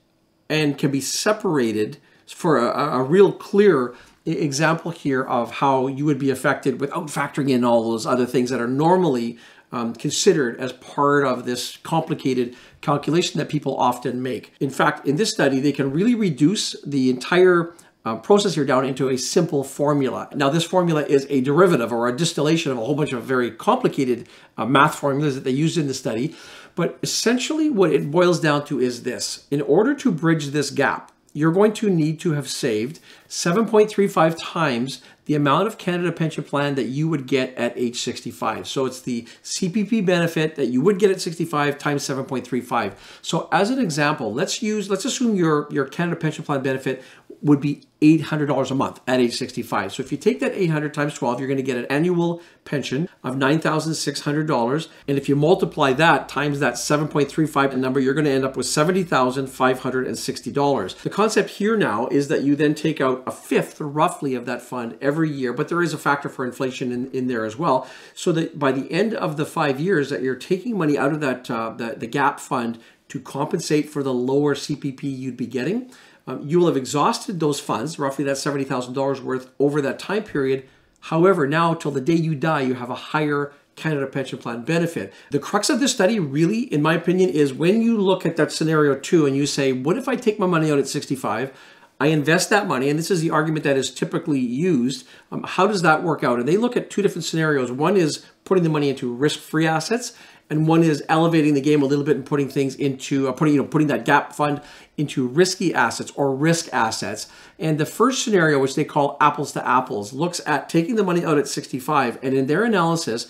and 0.49 0.77
can 0.77 0.91
be 0.91 1.01
separated 1.01 1.97
for 2.27 2.57
a, 2.57 2.99
a 2.99 3.03
real 3.03 3.31
clear 3.31 3.93
example 4.25 4.91
here 4.91 5.23
of 5.23 5.51
how 5.51 5.87
you 5.87 6.05
would 6.05 6.17
be 6.19 6.29
affected 6.29 6.79
without 6.81 7.07
factoring 7.07 7.49
in 7.49 7.63
all 7.63 7.91
those 7.91 8.05
other 8.05 8.25
things 8.25 8.49
that 8.49 8.59
are 8.59 8.67
normally 8.67 9.37
um, 9.71 9.93
considered 9.93 10.59
as 10.59 10.73
part 10.73 11.25
of 11.25 11.45
this 11.45 11.77
complicated 11.77 12.55
calculation 12.81 13.39
that 13.39 13.49
people 13.49 13.75
often 13.77 14.21
make. 14.21 14.53
In 14.59 14.69
fact, 14.69 15.05
in 15.07 15.17
this 15.17 15.31
study, 15.31 15.59
they 15.59 15.71
can 15.71 15.91
really 15.91 16.15
reduce 16.15 16.75
the 16.83 17.09
entire 17.09 17.73
uh, 18.05 18.15
process 18.15 18.55
here 18.55 18.65
down 18.65 18.85
into 18.85 19.09
a 19.09 19.17
simple 19.17 19.63
formula. 19.63 20.29
Now, 20.35 20.49
this 20.49 20.63
formula 20.63 21.03
is 21.03 21.25
a 21.29 21.41
derivative 21.41 21.91
or 21.91 22.07
a 22.07 22.15
distillation 22.15 22.71
of 22.71 22.77
a 22.77 22.85
whole 22.85 22.95
bunch 22.95 23.13
of 23.13 23.23
very 23.23 23.51
complicated 23.51 24.29
uh, 24.57 24.65
math 24.65 24.95
formulas 24.95 25.35
that 25.35 25.43
they 25.43 25.51
used 25.51 25.77
in 25.77 25.87
the 25.87 25.93
study. 25.93 26.35
But 26.75 26.99
essentially, 27.01 27.69
what 27.69 27.91
it 27.91 28.11
boils 28.11 28.39
down 28.39 28.65
to 28.65 28.79
is 28.79 29.03
this. 29.03 29.47
In 29.49 29.61
order 29.61 29.95
to 29.95 30.11
bridge 30.11 30.47
this 30.47 30.69
gap, 30.69 31.11
you're 31.35 31.51
going 31.51 31.73
to 31.73 31.89
need 31.89 32.17
to 32.21 32.31
have 32.31 32.49
saved 32.49 33.01
7.35 33.27 34.37
times 34.39 35.01
the 35.25 35.35
amount 35.35 35.67
of 35.67 35.77
Canada 35.77 36.11
Pension 36.11 36.45
Plan 36.45 36.75
that 36.75 36.85
you 36.85 37.09
would 37.09 37.27
get 37.27 37.53
at 37.55 37.77
age 37.77 37.99
65. 37.99 38.67
So 38.67 38.85
it's 38.85 39.01
the 39.01 39.23
CPP 39.43 40.05
benefit 40.05 40.55
that 40.55 40.67
you 40.67 40.81
would 40.81 40.97
get 40.97 41.11
at 41.11 41.19
65 41.19 41.77
times 41.77 42.07
7.35. 42.07 42.93
So 43.21 43.49
as 43.51 43.69
an 43.69 43.79
example, 43.79 44.33
let's 44.33 44.61
use, 44.61 44.89
let's 44.89 45.03
assume 45.03 45.35
your, 45.35 45.67
your 45.71 45.85
Canada 45.85 46.15
Pension 46.15 46.45
Plan 46.45 46.63
benefit 46.63 47.03
would 47.41 47.61
be 47.61 47.83
$800 48.01 48.71
a 48.71 48.75
month 48.75 48.99
at 49.07 49.19
age 49.19 49.35
65. 49.35 49.93
So 49.93 50.03
if 50.03 50.11
you 50.11 50.17
take 50.17 50.41
that 50.41 50.53
800 50.53 50.93
times 50.93 51.13
12, 51.15 51.39
you're 51.39 51.47
going 51.47 51.57
to 51.57 51.63
get 51.63 51.77
an 51.77 51.85
annual 51.85 52.41
pension 52.65 53.09
of 53.23 53.35
$9,600. 53.35 54.87
And 55.07 55.17
if 55.17 55.27
you 55.27 55.35
multiply 55.35 55.93
that 55.93 56.29
times 56.29 56.59
that 56.59 56.75
7.35 56.75 57.75
number, 57.77 57.99
you're 57.99 58.13
going 58.13 58.25
to 58.25 58.31
end 58.31 58.45
up 58.45 58.55
with 58.55 58.67
$70,560. 58.67 61.01
The 61.01 61.09
concept 61.09 61.49
here 61.51 61.77
now 61.77 62.07
is 62.07 62.27
that 62.27 62.41
you 62.43 62.55
then 62.55 62.75
take 62.75 63.01
out 63.01 63.23
a 63.25 63.31
fifth 63.31 63.81
roughly 63.81 64.35
of 64.35 64.45
that 64.45 64.61
fund 64.61 64.99
every 65.01 65.31
year, 65.31 65.51
but 65.53 65.69
there 65.69 65.81
is 65.81 65.93
a 65.93 65.97
factor 65.97 66.29
for 66.29 66.45
inflation 66.45 66.91
in, 66.91 67.09
in 67.11 67.25
there 67.27 67.45
as 67.45 67.57
well. 67.57 67.89
So 68.13 68.31
that 68.33 68.59
by 68.59 68.71
the 68.71 68.91
end 68.91 69.15
of 69.15 69.37
the 69.37 69.45
five 69.45 69.79
years 69.79 70.09
that 70.09 70.21
you're 70.21 70.35
taking 70.35 70.77
money 70.77 70.97
out 70.97 71.13
of 71.13 71.21
that 71.21 71.49
uh, 71.49 71.69
the, 71.71 71.95
the 71.97 72.07
gap 72.07 72.39
fund 72.39 72.79
to 73.07 73.19
compensate 73.19 73.89
for 73.89 74.03
the 74.03 74.13
lower 74.13 74.55
CPP 74.55 75.03
you'd 75.03 75.37
be 75.37 75.45
getting, 75.45 75.91
um, 76.27 76.41
you 76.47 76.59
will 76.59 76.67
have 76.67 76.77
exhausted 76.77 77.39
those 77.39 77.59
funds, 77.59 77.99
roughly 77.99 78.25
that 78.25 78.37
$70,000 78.37 79.21
worth 79.21 79.51
over 79.59 79.81
that 79.81 79.99
time 79.99 80.23
period. 80.23 80.67
However, 81.01 81.47
now 81.47 81.73
till 81.73 81.91
the 81.91 82.01
day 82.01 82.15
you 82.15 82.33
die, 82.35 82.61
you 82.61 82.73
have 82.75 82.89
a 82.89 82.95
higher 82.95 83.53
Canada 83.75 84.07
Pension 84.07 84.39
Plan 84.39 84.63
benefit. 84.63 85.13
The 85.31 85.39
crux 85.39 85.69
of 85.69 85.79
this 85.79 85.91
study 85.91 86.19
really, 86.19 86.61
in 86.61 86.81
my 86.81 86.93
opinion, 86.93 87.29
is 87.29 87.53
when 87.53 87.81
you 87.81 87.97
look 87.97 88.25
at 88.25 88.37
that 88.37 88.51
scenario 88.51 88.95
two 88.95 89.25
and 89.25 89.35
you 89.35 89.45
say, 89.45 89.73
what 89.73 89.97
if 89.97 90.07
I 90.07 90.15
take 90.15 90.39
my 90.39 90.47
money 90.47 90.71
out 90.71 90.79
at 90.79 90.87
65? 90.87 91.51
I 91.99 92.07
invest 92.07 92.49
that 92.49 92.67
money, 92.67 92.89
and 92.89 92.99
this 92.99 93.09
is 93.09 93.21
the 93.21 93.31
argument 93.31 93.63
that 93.63 93.77
is 93.77 93.89
typically 93.89 94.39
used. 94.39 95.07
Um, 95.31 95.43
how 95.43 95.65
does 95.65 95.81
that 95.83 96.03
work 96.03 96.23
out? 96.23 96.39
And 96.39 96.47
they 96.47 96.57
look 96.57 96.75
at 96.75 96.89
two 96.89 97.01
different 97.01 97.23
scenarios. 97.23 97.71
One 97.71 97.95
is 97.95 98.25
putting 98.43 98.63
the 98.63 98.69
money 98.69 98.89
into 98.89 99.13
risk-free 99.13 99.65
assets, 99.65 100.13
and 100.49 100.67
one 100.67 100.83
is 100.83 101.03
elevating 101.09 101.53
the 101.53 101.61
game 101.61 101.81
a 101.81 101.85
little 101.85 102.03
bit 102.03 102.15
and 102.15 102.25
putting 102.25 102.49
things 102.49 102.75
into 102.75 103.27
uh, 103.27 103.31
putting 103.31 103.55
you 103.55 103.61
know 103.61 103.67
putting 103.67 103.87
that 103.87 104.05
gap 104.05 104.33
fund 104.33 104.61
into 104.97 105.27
risky 105.27 105.73
assets 105.73 106.11
or 106.15 106.35
risk 106.35 106.69
assets. 106.71 107.27
And 107.57 107.77
the 107.77 107.85
first 107.85 108.23
scenario, 108.23 108.59
which 108.59 108.75
they 108.75 108.85
call 108.85 109.17
apples 109.19 109.51
to 109.53 109.67
apples, 109.67 110.13
looks 110.13 110.41
at 110.45 110.69
taking 110.69 110.95
the 110.95 111.03
money 111.03 111.25
out 111.25 111.37
at 111.37 111.47
65, 111.47 112.19
and 112.21 112.33
in 112.33 112.47
their 112.47 112.63
analysis. 112.63 113.27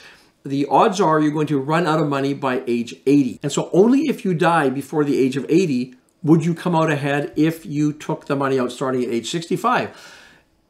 The 0.48 0.68
odds 0.70 1.02
are 1.02 1.20
you're 1.20 1.32
going 1.32 1.48
to 1.48 1.60
run 1.60 1.88
out 1.88 2.00
of 2.00 2.08
money 2.08 2.36
by 2.36 2.62
age 2.68 2.94
80. 3.08 3.40
And 3.42 3.52
so 3.52 3.68
only 3.74 4.02
if 4.02 4.24
you 4.24 4.36
die 4.36 4.70
before 4.70 5.04
the 5.04 5.18
age 5.18 5.38
of 5.38 5.46
80 5.50 5.96
would 6.22 6.46
you 6.46 6.54
come 6.54 6.76
out 6.76 6.92
ahead 6.92 7.34
if 7.36 7.66
you 7.66 7.92
took 7.92 8.26
the 8.26 8.36
money 8.36 8.60
out 8.60 8.72
starting 8.72 9.04
at 9.04 9.10
age 9.10 9.32
65. 9.32 9.90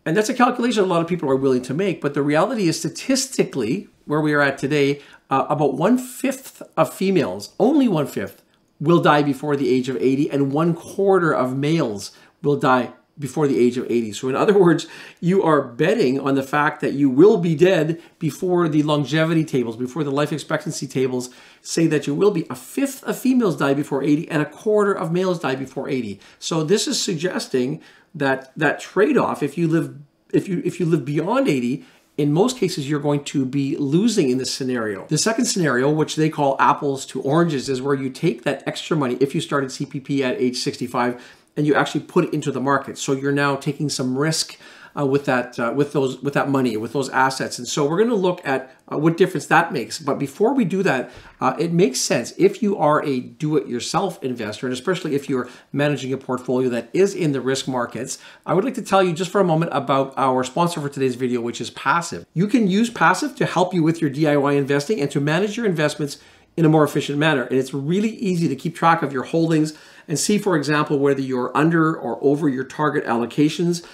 And 0.05 0.15
that's 0.15 0.29
a 0.29 0.33
calculation 0.33 0.83
a 0.83 0.87
lot 0.87 1.01
of 1.01 1.07
people 1.07 1.29
are 1.29 1.35
willing 1.35 1.63
to 1.63 1.73
make. 1.73 1.99
But 1.99 2.13
the 2.13 2.21
reality 2.21 2.67
is, 2.67 2.77
statistically, 2.77 3.89
where 4.05 4.21
we 4.21 4.33
are 4.33 4.41
at 4.41 4.57
today, 4.57 5.01
uh, 5.29 5.45
about 5.49 5.75
one 5.75 5.97
fifth 5.97 6.61
of 6.77 6.93
females, 6.93 7.53
only 7.59 7.87
one 7.87 8.07
fifth, 8.07 8.43
will 8.79 9.01
die 9.01 9.23
before 9.23 9.55
the 9.55 9.69
age 9.69 9.89
of 9.89 9.97
80, 9.97 10.29
and 10.29 10.51
one 10.51 10.73
quarter 10.73 11.33
of 11.33 11.55
males 11.55 12.11
will 12.41 12.57
die 12.57 12.93
before 13.17 13.47
the 13.47 13.57
age 13.57 13.77
of 13.77 13.89
80. 13.89 14.11
So, 14.11 14.29
in 14.29 14.35
other 14.35 14.57
words, 14.57 14.87
you 15.21 15.41
are 15.43 15.61
betting 15.61 16.19
on 16.19 16.35
the 16.35 16.43
fact 16.43 16.81
that 16.81 16.93
you 16.93 17.09
will 17.09 17.37
be 17.37 17.55
dead 17.55 18.01
before 18.19 18.67
the 18.67 18.83
longevity 18.83 19.45
tables, 19.45 19.77
before 19.77 20.03
the 20.03 20.11
life 20.11 20.33
expectancy 20.33 20.85
tables 20.85 21.29
say 21.61 21.87
that 21.87 22.07
you 22.07 22.13
will 22.13 22.31
be. 22.31 22.45
A 22.49 22.55
fifth 22.55 23.03
of 23.03 23.17
females 23.17 23.55
die 23.55 23.73
before 23.73 24.03
80, 24.03 24.29
and 24.29 24.41
a 24.41 24.45
quarter 24.45 24.93
of 24.93 25.11
males 25.13 25.39
die 25.39 25.55
before 25.55 25.87
80. 25.87 26.19
So, 26.39 26.63
this 26.63 26.87
is 26.87 27.01
suggesting 27.01 27.81
that 28.13 28.51
that 28.57 28.79
trade-off 28.79 29.43
if 29.43 29.57
you 29.57 29.67
live 29.67 29.97
if 30.31 30.47
you 30.47 30.61
if 30.65 30.79
you 30.79 30.85
live 30.85 31.05
beyond 31.05 31.47
80 31.47 31.85
in 32.17 32.31
most 32.31 32.57
cases 32.57 32.89
you're 32.89 32.99
going 32.99 33.23
to 33.25 33.45
be 33.45 33.75
losing 33.77 34.29
in 34.29 34.37
this 34.37 34.53
scenario. 34.53 35.05
The 35.07 35.17
second 35.17 35.45
scenario, 35.45 35.89
which 35.89 36.15
they 36.15 36.29
call 36.29 36.55
apples 36.59 37.05
to 37.07 37.21
oranges, 37.21 37.69
is 37.69 37.81
where 37.81 37.95
you 37.95 38.09
take 38.09 38.43
that 38.43 38.63
extra 38.65 38.95
money 38.95 39.17
if 39.19 39.35
you 39.35 39.41
started 39.41 39.69
CPP 39.69 40.21
at 40.21 40.39
age 40.39 40.57
65 40.57 41.21
and 41.57 41.65
you 41.65 41.75
actually 41.75 42.01
put 42.01 42.25
it 42.25 42.33
into 42.33 42.51
the 42.51 42.61
market. 42.61 42.97
So 42.97 43.13
you're 43.13 43.31
now 43.31 43.55
taking 43.55 43.89
some 43.89 44.17
risk 44.17 44.57
uh, 44.97 45.05
with 45.05 45.25
that 45.25 45.59
uh, 45.59 45.73
with 45.75 45.93
those 45.93 46.21
with 46.21 46.33
that 46.33 46.49
money 46.49 46.77
with 46.77 46.93
those 46.93 47.09
assets. 47.09 47.59
And 47.59 47.67
so 47.67 47.87
we're 47.87 47.97
going 47.97 48.09
to 48.09 48.15
look 48.15 48.41
at 48.45 48.71
uh, 48.91 48.97
what 48.97 49.17
difference 49.17 49.47
that 49.47 49.73
makes. 49.73 49.99
But 49.99 50.19
before 50.19 50.53
we 50.53 50.65
do 50.65 50.83
that 50.83 51.11
uh, 51.41 51.55
it 51.59 51.71
makes 51.71 51.99
sense 51.99 52.33
if 52.37 52.61
you 52.61 52.77
are 52.77 53.03
a 53.03 53.19
do-it-yourself 53.19 54.23
investor 54.23 54.67
and 54.67 54.73
especially 54.73 55.15
if 55.15 55.29
you're 55.29 55.49
managing 55.71 56.13
a 56.13 56.17
portfolio 56.17 56.69
that 56.69 56.89
is 56.93 57.13
in 57.13 57.31
the 57.31 57.41
risk 57.41 57.67
markets 57.67 58.17
i 58.45 58.53
would 58.53 58.63
like 58.63 58.73
to 58.73 58.81
tell 58.81 59.03
you 59.03 59.13
just 59.13 59.31
for 59.31 59.41
a 59.41 59.43
moment 59.43 59.71
about 59.73 60.13
our 60.17 60.43
sponsor 60.43 60.79
for 60.79 60.89
today's 60.89 61.15
video 61.15 61.41
which 61.41 61.59
is 61.59 61.71
Passiv. 61.71 62.25
You 62.33 62.47
can 62.47 62.67
use 62.67 62.89
Passiv 62.89 63.35
to 63.37 63.45
help 63.45 63.73
you 63.73 63.83
with 63.83 64.01
your 64.01 64.09
diy 64.09 64.57
investing 64.57 65.01
and 65.01 65.11
to 65.11 65.19
manage 65.19 65.57
your 65.57 65.65
investments 65.65 66.17
in 66.57 66.63
a 66.63 66.69
more 66.69 66.85
efficient 66.85 67.17
manner. 67.17 67.43
And 67.43 67.59
it's 67.59 67.73
really 67.73 68.11
easy 68.11 68.47
to 68.47 68.55
keep 68.55 68.75
track 68.75 69.03
of 69.03 69.11
your 69.11 69.23
holdings 69.23 69.73
and 70.07 70.17
see 70.17 70.37
for 70.37 70.55
example 70.55 70.99
whether 70.99 71.21
you're 71.21 71.55
under 71.55 71.95
or 71.95 72.17
over 72.21 72.47
your 72.47 72.63
target 72.63 73.05
allocations 73.05 73.85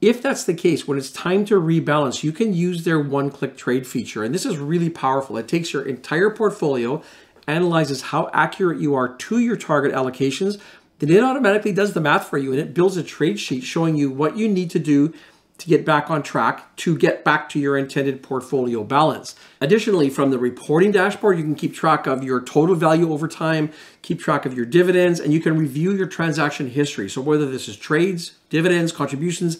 if 0.00 0.20
that's 0.22 0.44
the 0.44 0.54
case, 0.54 0.86
when 0.86 0.98
it's 0.98 1.10
time 1.10 1.44
to 1.46 1.60
rebalance, 1.60 2.22
you 2.22 2.32
can 2.32 2.52
use 2.52 2.84
their 2.84 3.00
one 3.00 3.30
click 3.30 3.56
trade 3.56 3.86
feature. 3.86 4.22
And 4.22 4.34
this 4.34 4.44
is 4.44 4.58
really 4.58 4.90
powerful. 4.90 5.36
It 5.38 5.48
takes 5.48 5.72
your 5.72 5.82
entire 5.82 6.30
portfolio, 6.30 7.02
analyzes 7.46 8.02
how 8.02 8.28
accurate 8.32 8.80
you 8.80 8.94
are 8.94 9.08
to 9.08 9.38
your 9.38 9.56
target 9.56 9.92
allocations, 9.92 10.60
then 10.98 11.10
it 11.10 11.22
automatically 11.22 11.72
does 11.72 11.92
the 11.92 12.00
math 12.00 12.28
for 12.28 12.38
you 12.38 12.52
and 12.52 12.60
it 12.60 12.74
builds 12.74 12.96
a 12.96 13.02
trade 13.02 13.38
sheet 13.38 13.62
showing 13.62 13.96
you 13.96 14.10
what 14.10 14.36
you 14.36 14.48
need 14.48 14.70
to 14.70 14.78
do 14.78 15.12
to 15.58 15.68
get 15.68 15.86
back 15.86 16.10
on 16.10 16.22
track 16.22 16.74
to 16.76 16.96
get 16.96 17.24
back 17.24 17.48
to 17.48 17.58
your 17.58 17.78
intended 17.78 18.22
portfolio 18.22 18.84
balance. 18.84 19.34
Additionally, 19.60 20.10
from 20.10 20.30
the 20.30 20.38
reporting 20.38 20.90
dashboard, 20.90 21.38
you 21.38 21.44
can 21.44 21.54
keep 21.54 21.74
track 21.74 22.06
of 22.06 22.22
your 22.22 22.42
total 22.42 22.74
value 22.74 23.10
over 23.10 23.26
time, 23.26 23.72
keep 24.02 24.20
track 24.20 24.44
of 24.44 24.54
your 24.54 24.66
dividends, 24.66 25.18
and 25.18 25.32
you 25.32 25.40
can 25.40 25.56
review 25.56 25.92
your 25.92 26.06
transaction 26.06 26.68
history. 26.68 27.08
So 27.08 27.22
whether 27.22 27.50
this 27.50 27.68
is 27.68 27.76
trades, 27.76 28.32
dividends, 28.50 28.92
contributions, 28.92 29.58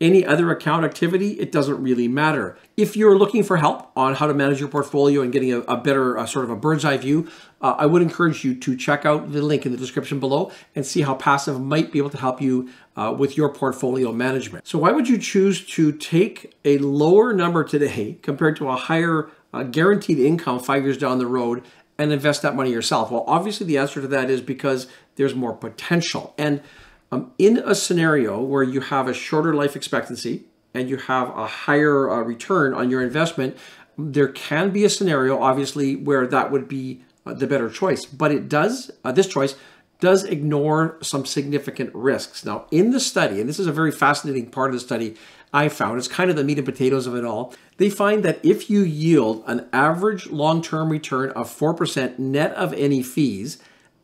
any 0.00 0.24
other 0.24 0.50
account 0.50 0.84
activity, 0.84 1.32
it 1.40 1.50
doesn't 1.50 1.82
really 1.82 2.06
matter. 2.06 2.56
If 2.76 2.96
you're 2.96 3.18
looking 3.18 3.42
for 3.42 3.56
help 3.56 3.90
on 3.96 4.14
how 4.14 4.26
to 4.26 4.34
manage 4.34 4.60
your 4.60 4.68
portfolio 4.68 5.22
and 5.22 5.32
getting 5.32 5.52
a, 5.52 5.60
a 5.60 5.76
better 5.76 6.16
uh, 6.16 6.26
sort 6.26 6.44
of 6.44 6.50
a 6.50 6.56
bird's 6.56 6.84
eye 6.84 6.96
view, 6.96 7.28
uh, 7.60 7.74
I 7.76 7.86
would 7.86 8.02
encourage 8.02 8.44
you 8.44 8.54
to 8.54 8.76
check 8.76 9.04
out 9.04 9.32
the 9.32 9.42
link 9.42 9.66
in 9.66 9.72
the 9.72 9.78
description 9.78 10.20
below 10.20 10.52
and 10.76 10.86
see 10.86 11.00
how 11.00 11.16
Passiv 11.16 11.60
might 11.60 11.90
be 11.90 11.98
able 11.98 12.10
to 12.10 12.18
help 12.18 12.40
you 12.40 12.70
uh, 12.96 13.14
with 13.16 13.36
your 13.36 13.52
portfolio 13.52 14.12
management. 14.12 14.68
So 14.68 14.78
why 14.78 14.92
would 14.92 15.08
you 15.08 15.18
choose 15.18 15.66
to 15.74 15.90
take 15.92 16.54
a 16.64 16.78
lower 16.78 17.32
number 17.32 17.64
today 17.64 18.18
compared 18.22 18.56
to 18.56 18.68
a 18.68 18.76
higher 18.76 19.30
uh, 19.52 19.64
guaranteed 19.64 20.18
income 20.18 20.60
five 20.60 20.84
years 20.84 20.98
down 20.98 21.18
the 21.18 21.26
road 21.26 21.64
and 21.98 22.12
invest 22.12 22.42
that 22.42 22.54
money 22.54 22.70
yourself? 22.70 23.10
Well, 23.10 23.24
obviously 23.26 23.66
the 23.66 23.78
answer 23.78 24.00
to 24.00 24.06
that 24.08 24.30
is 24.30 24.40
because 24.40 24.86
there's 25.16 25.34
more 25.34 25.54
potential. 25.54 26.34
And 26.38 26.62
um, 27.10 27.32
in 27.38 27.58
a 27.58 27.74
scenario 27.74 28.40
where 28.40 28.62
you 28.62 28.80
have 28.80 29.08
a 29.08 29.14
shorter 29.14 29.54
life 29.54 29.76
expectancy 29.76 30.44
and 30.74 30.88
you 30.88 30.96
have 30.96 31.30
a 31.36 31.46
higher 31.46 32.10
uh, 32.10 32.20
return 32.20 32.74
on 32.74 32.90
your 32.90 33.02
investment, 33.02 33.56
there 33.96 34.28
can 34.28 34.70
be 34.70 34.84
a 34.84 34.90
scenario, 34.90 35.40
obviously, 35.40 35.96
where 35.96 36.26
that 36.26 36.50
would 36.50 36.68
be 36.68 37.02
uh, 37.26 37.34
the 37.34 37.46
better 37.46 37.70
choice. 37.70 38.04
But 38.04 38.30
it 38.30 38.48
does, 38.48 38.90
uh, 39.04 39.12
this 39.12 39.26
choice 39.26 39.56
does 40.00 40.24
ignore 40.24 40.96
some 41.02 41.26
significant 41.26 41.92
risks. 41.94 42.44
Now, 42.44 42.66
in 42.70 42.90
the 42.90 43.00
study, 43.00 43.40
and 43.40 43.48
this 43.48 43.58
is 43.58 43.66
a 43.66 43.72
very 43.72 43.90
fascinating 43.90 44.50
part 44.50 44.70
of 44.70 44.74
the 44.74 44.80
study 44.80 45.16
I 45.52 45.68
found, 45.68 45.98
it's 45.98 46.08
kind 46.08 46.30
of 46.30 46.36
the 46.36 46.44
meat 46.44 46.58
and 46.58 46.66
potatoes 46.66 47.06
of 47.06 47.16
it 47.16 47.24
all. 47.24 47.54
They 47.78 47.90
find 47.90 48.22
that 48.22 48.38
if 48.44 48.68
you 48.70 48.82
yield 48.82 49.42
an 49.46 49.66
average 49.72 50.28
long 50.28 50.62
term 50.62 50.90
return 50.90 51.30
of 51.30 51.48
4% 51.48 52.18
net 52.18 52.52
of 52.52 52.72
any 52.74 53.02
fees, 53.02 53.58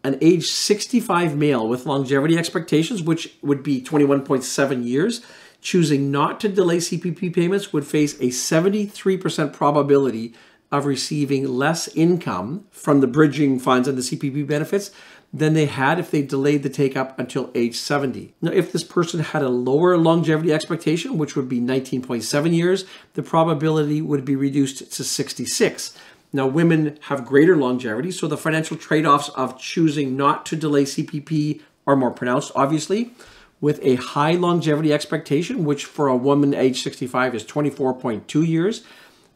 an 0.04 0.18
age 0.20 0.46
65 0.48 1.36
male 1.36 1.66
with 1.66 1.86
longevity 1.86 2.38
expectations, 2.38 3.02
which 3.02 3.34
would 3.42 3.62
be 3.62 3.80
21.7 3.80 4.86
years, 4.86 5.22
choosing 5.60 6.10
not 6.10 6.38
to 6.40 6.48
delay 6.48 6.76
CPP 6.76 7.34
payments 7.34 7.72
would 7.72 7.86
face 7.86 8.14
a 8.20 8.28
73% 8.28 9.52
probability 9.52 10.34
of 10.70 10.84
receiving 10.84 11.48
less 11.48 11.88
income 11.88 12.66
from 12.70 13.00
the 13.00 13.06
bridging 13.06 13.58
funds 13.58 13.88
and 13.88 13.96
the 13.96 14.02
CPP 14.02 14.46
benefits 14.46 14.90
than 15.32 15.54
they 15.54 15.66
had 15.66 15.98
if 15.98 16.12
they 16.12 16.22
delayed 16.22 16.62
the 16.62 16.68
take 16.68 16.96
up 16.96 17.18
until 17.18 17.50
age 17.56 17.74
70. 17.74 18.34
Now, 18.40 18.52
if 18.52 18.70
this 18.70 18.84
person 18.84 19.18
had 19.18 19.42
a 19.42 19.48
lower 19.48 19.96
longevity 19.96 20.52
expectation, 20.52 21.18
which 21.18 21.34
would 21.34 21.48
be 21.48 21.60
19.7 21.60 22.54
years, 22.54 22.84
the 23.14 23.22
probability 23.22 24.00
would 24.00 24.24
be 24.24 24.36
reduced 24.36 24.92
to 24.92 25.02
66. 25.02 25.98
Now, 26.34 26.48
women 26.48 26.98
have 27.02 27.24
greater 27.24 27.56
longevity, 27.56 28.10
so 28.10 28.26
the 28.26 28.36
financial 28.36 28.76
trade 28.76 29.06
offs 29.06 29.28
of 29.30 29.56
choosing 29.56 30.16
not 30.16 30.44
to 30.46 30.56
delay 30.56 30.82
CPP 30.82 31.60
are 31.86 31.94
more 31.94 32.10
pronounced, 32.10 32.50
obviously. 32.56 33.12
With 33.60 33.78
a 33.82 33.94
high 33.94 34.32
longevity 34.32 34.92
expectation, 34.92 35.64
which 35.64 35.84
for 35.84 36.08
a 36.08 36.16
woman 36.16 36.52
age 36.52 36.82
65 36.82 37.36
is 37.36 37.44
24.2 37.44 38.46
years, 38.46 38.82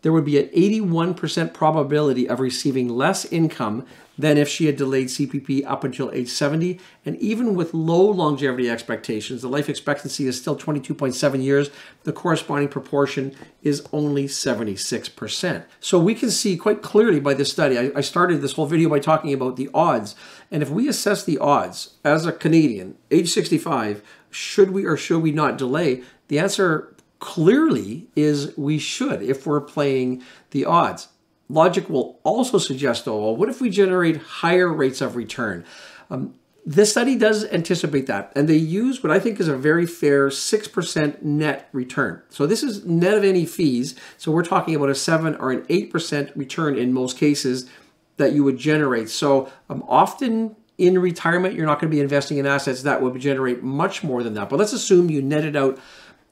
there 0.02 0.12
would 0.12 0.25
be 0.25 0.38
an 0.38 0.49
81% 0.49 1.52
probability 1.52 2.28
of 2.28 2.40
receiving 2.40 2.88
less 2.88 3.25
income 3.26 3.85
than 4.19 4.37
if 4.37 4.49
she 4.49 4.67
had 4.67 4.76
delayed 4.76 5.07
CPP 5.07 5.64
up 5.64 5.85
until 5.85 6.11
age 6.11 6.28
70. 6.28 6.81
And 7.07 7.17
even 7.17 7.55
with 7.55 7.73
low 7.73 8.02
longevity 8.11 8.69
expectations, 8.69 9.43
the 9.43 9.49
life 9.49 9.69
expectancy 9.69 10.26
is 10.26 10.38
still 10.38 10.57
22.7 10.57 11.43
years. 11.43 11.71
The 12.02 12.12
corresponding 12.12 12.69
proportion 12.69 13.35
is 13.62 13.87
only 13.93 14.25
76%. 14.25 15.64
So 15.78 15.99
we 16.00 16.17
can 16.17 16.33
see 16.33 16.57
quite 16.57 16.83
clearly 16.83 17.21
by 17.21 17.35
this 17.35 17.52
study, 17.52 17.78
I, 17.78 17.93
I 17.95 18.00
started 18.00 18.43
this 18.43 18.55
whole 18.55 18.67
video 18.67 18.88
by 18.88 18.99
talking 18.99 19.33
about 19.33 19.57
the 19.57 19.71
odds. 19.73 20.17
And 20.50 20.62
if 20.62 20.71
we 20.71 20.88
assess 20.88 21.25
the 21.25 21.38
odds 21.38 21.95
as 22.05 22.26
a 22.26 22.33
Canadian, 22.33 22.97
age 23.12 23.31
65, 23.31 24.02
should 24.31 24.73
we 24.73 24.85
or 24.85 24.97
should 24.97 25.23
we 25.23 25.31
not 25.31 25.57
delay? 25.57 26.02
The 26.26 26.40
answer 26.40 26.95
clearly 27.19 28.09
is 28.15 28.57
we 28.57 28.79
should 28.79 29.23
if 29.23 29.47
we're 29.47 29.61
playing 29.61 30.23
the 30.51 30.65
odds. 30.65 31.09
Logic 31.49 31.89
will 31.89 32.21
also 32.25 32.59
suggest, 32.59 33.05
though, 33.05 33.19
well, 33.19 33.37
what 33.37 33.49
if 33.49 33.61
we 33.61 33.71
generate 33.71 34.19
higher 34.19 34.73
rates 34.73 35.01
of 35.01 35.17
return? 35.17 35.65
Um, 36.11 36.35
this 36.67 36.91
study 36.91 37.17
does 37.17 37.47
anticipate 37.47 38.07
that, 38.09 38.31
and 38.37 38.47
they 38.47 38.57
use 38.57 39.03
what 39.03 39.11
I 39.11 39.19
think 39.19 39.41
is 39.41 39.49
a 39.49 39.57
very 39.57 39.87
fair 39.87 40.29
6% 40.29 41.23
net 41.23 41.69
return. 41.73 42.23
So 42.29 42.47
this 42.47 42.63
is 42.63 42.85
net 42.85 43.15
of 43.15 43.25
any 43.25 43.47
fees. 43.47 43.95
So 44.19 44.31
we're 44.31 44.45
talking 44.45 44.75
about 44.75 44.91
a 44.91 44.95
7 44.95 45.35
or 45.37 45.51
an 45.51 45.63
8% 45.63 46.37
return 46.37 46.77
in 46.77 46.93
most 46.93 47.17
cases 47.17 47.71
that 48.19 48.35
you 48.35 48.45
would 48.45 48.59
generate. 48.59 49.09
So 49.09 49.51
um, 49.71 49.83
often 49.89 50.57
in 50.77 50.99
retirement, 50.99 51.55
you're 51.55 51.67
not 51.67 51.81
going 51.81 51.91
to 51.91 51.95
be 51.95 52.01
investing 52.01 52.37
in 52.37 52.47
assets 52.47 52.83
that 52.83 53.01
would 53.01 53.19
generate 53.19 53.63
much 53.63 54.05
more 54.05 54.23
than 54.23 54.35
that. 54.35 54.51
But 54.51 54.59
let's 54.59 54.75
assume 54.75 55.09
you 55.09 55.23
netted 55.23 55.57
out 55.57 55.79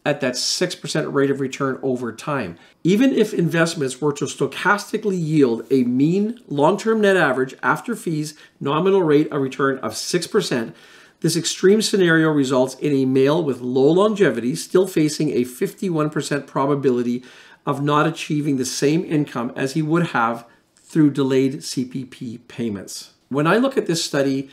at 0.06 0.20
that 0.20 0.34
6% 0.34 1.12
rate 1.12 1.32
of 1.32 1.40
return 1.40 1.80
over 1.82 2.12
time. 2.12 2.56
Even 2.84 3.12
if 3.12 3.34
investments 3.34 4.00
were 4.00 4.12
to 4.12 4.24
stochastically 4.26 5.20
yield 5.20 5.66
a 5.68 5.82
mean 5.82 6.40
long 6.46 6.78
term 6.78 7.00
net 7.00 7.16
average 7.16 7.56
after 7.60 7.96
fees 7.96 8.34
nominal 8.60 9.02
rate 9.02 9.30
of 9.32 9.42
return 9.42 9.78
of 9.78 9.92
6%, 9.92 10.72
this 11.20 11.36
extreme 11.36 11.82
scenario 11.82 12.30
results 12.30 12.76
in 12.76 12.92
a 12.92 13.04
male 13.04 13.42
with 13.42 13.60
low 13.60 13.90
longevity 13.90 14.54
still 14.54 14.86
facing 14.86 15.30
a 15.30 15.42
51% 15.44 16.46
probability 16.46 17.24
of 17.66 17.82
not 17.82 18.06
achieving 18.06 18.58
the 18.58 18.64
same 18.64 19.04
income 19.04 19.52
as 19.56 19.72
he 19.72 19.82
would 19.82 20.08
have 20.08 20.46
through 20.76 21.10
delayed 21.10 21.54
CPP 21.54 22.46
payments. 22.46 23.14
When 23.28 23.48
I 23.48 23.56
look 23.56 23.76
at 23.76 23.86
this 23.86 24.04
study, 24.04 24.50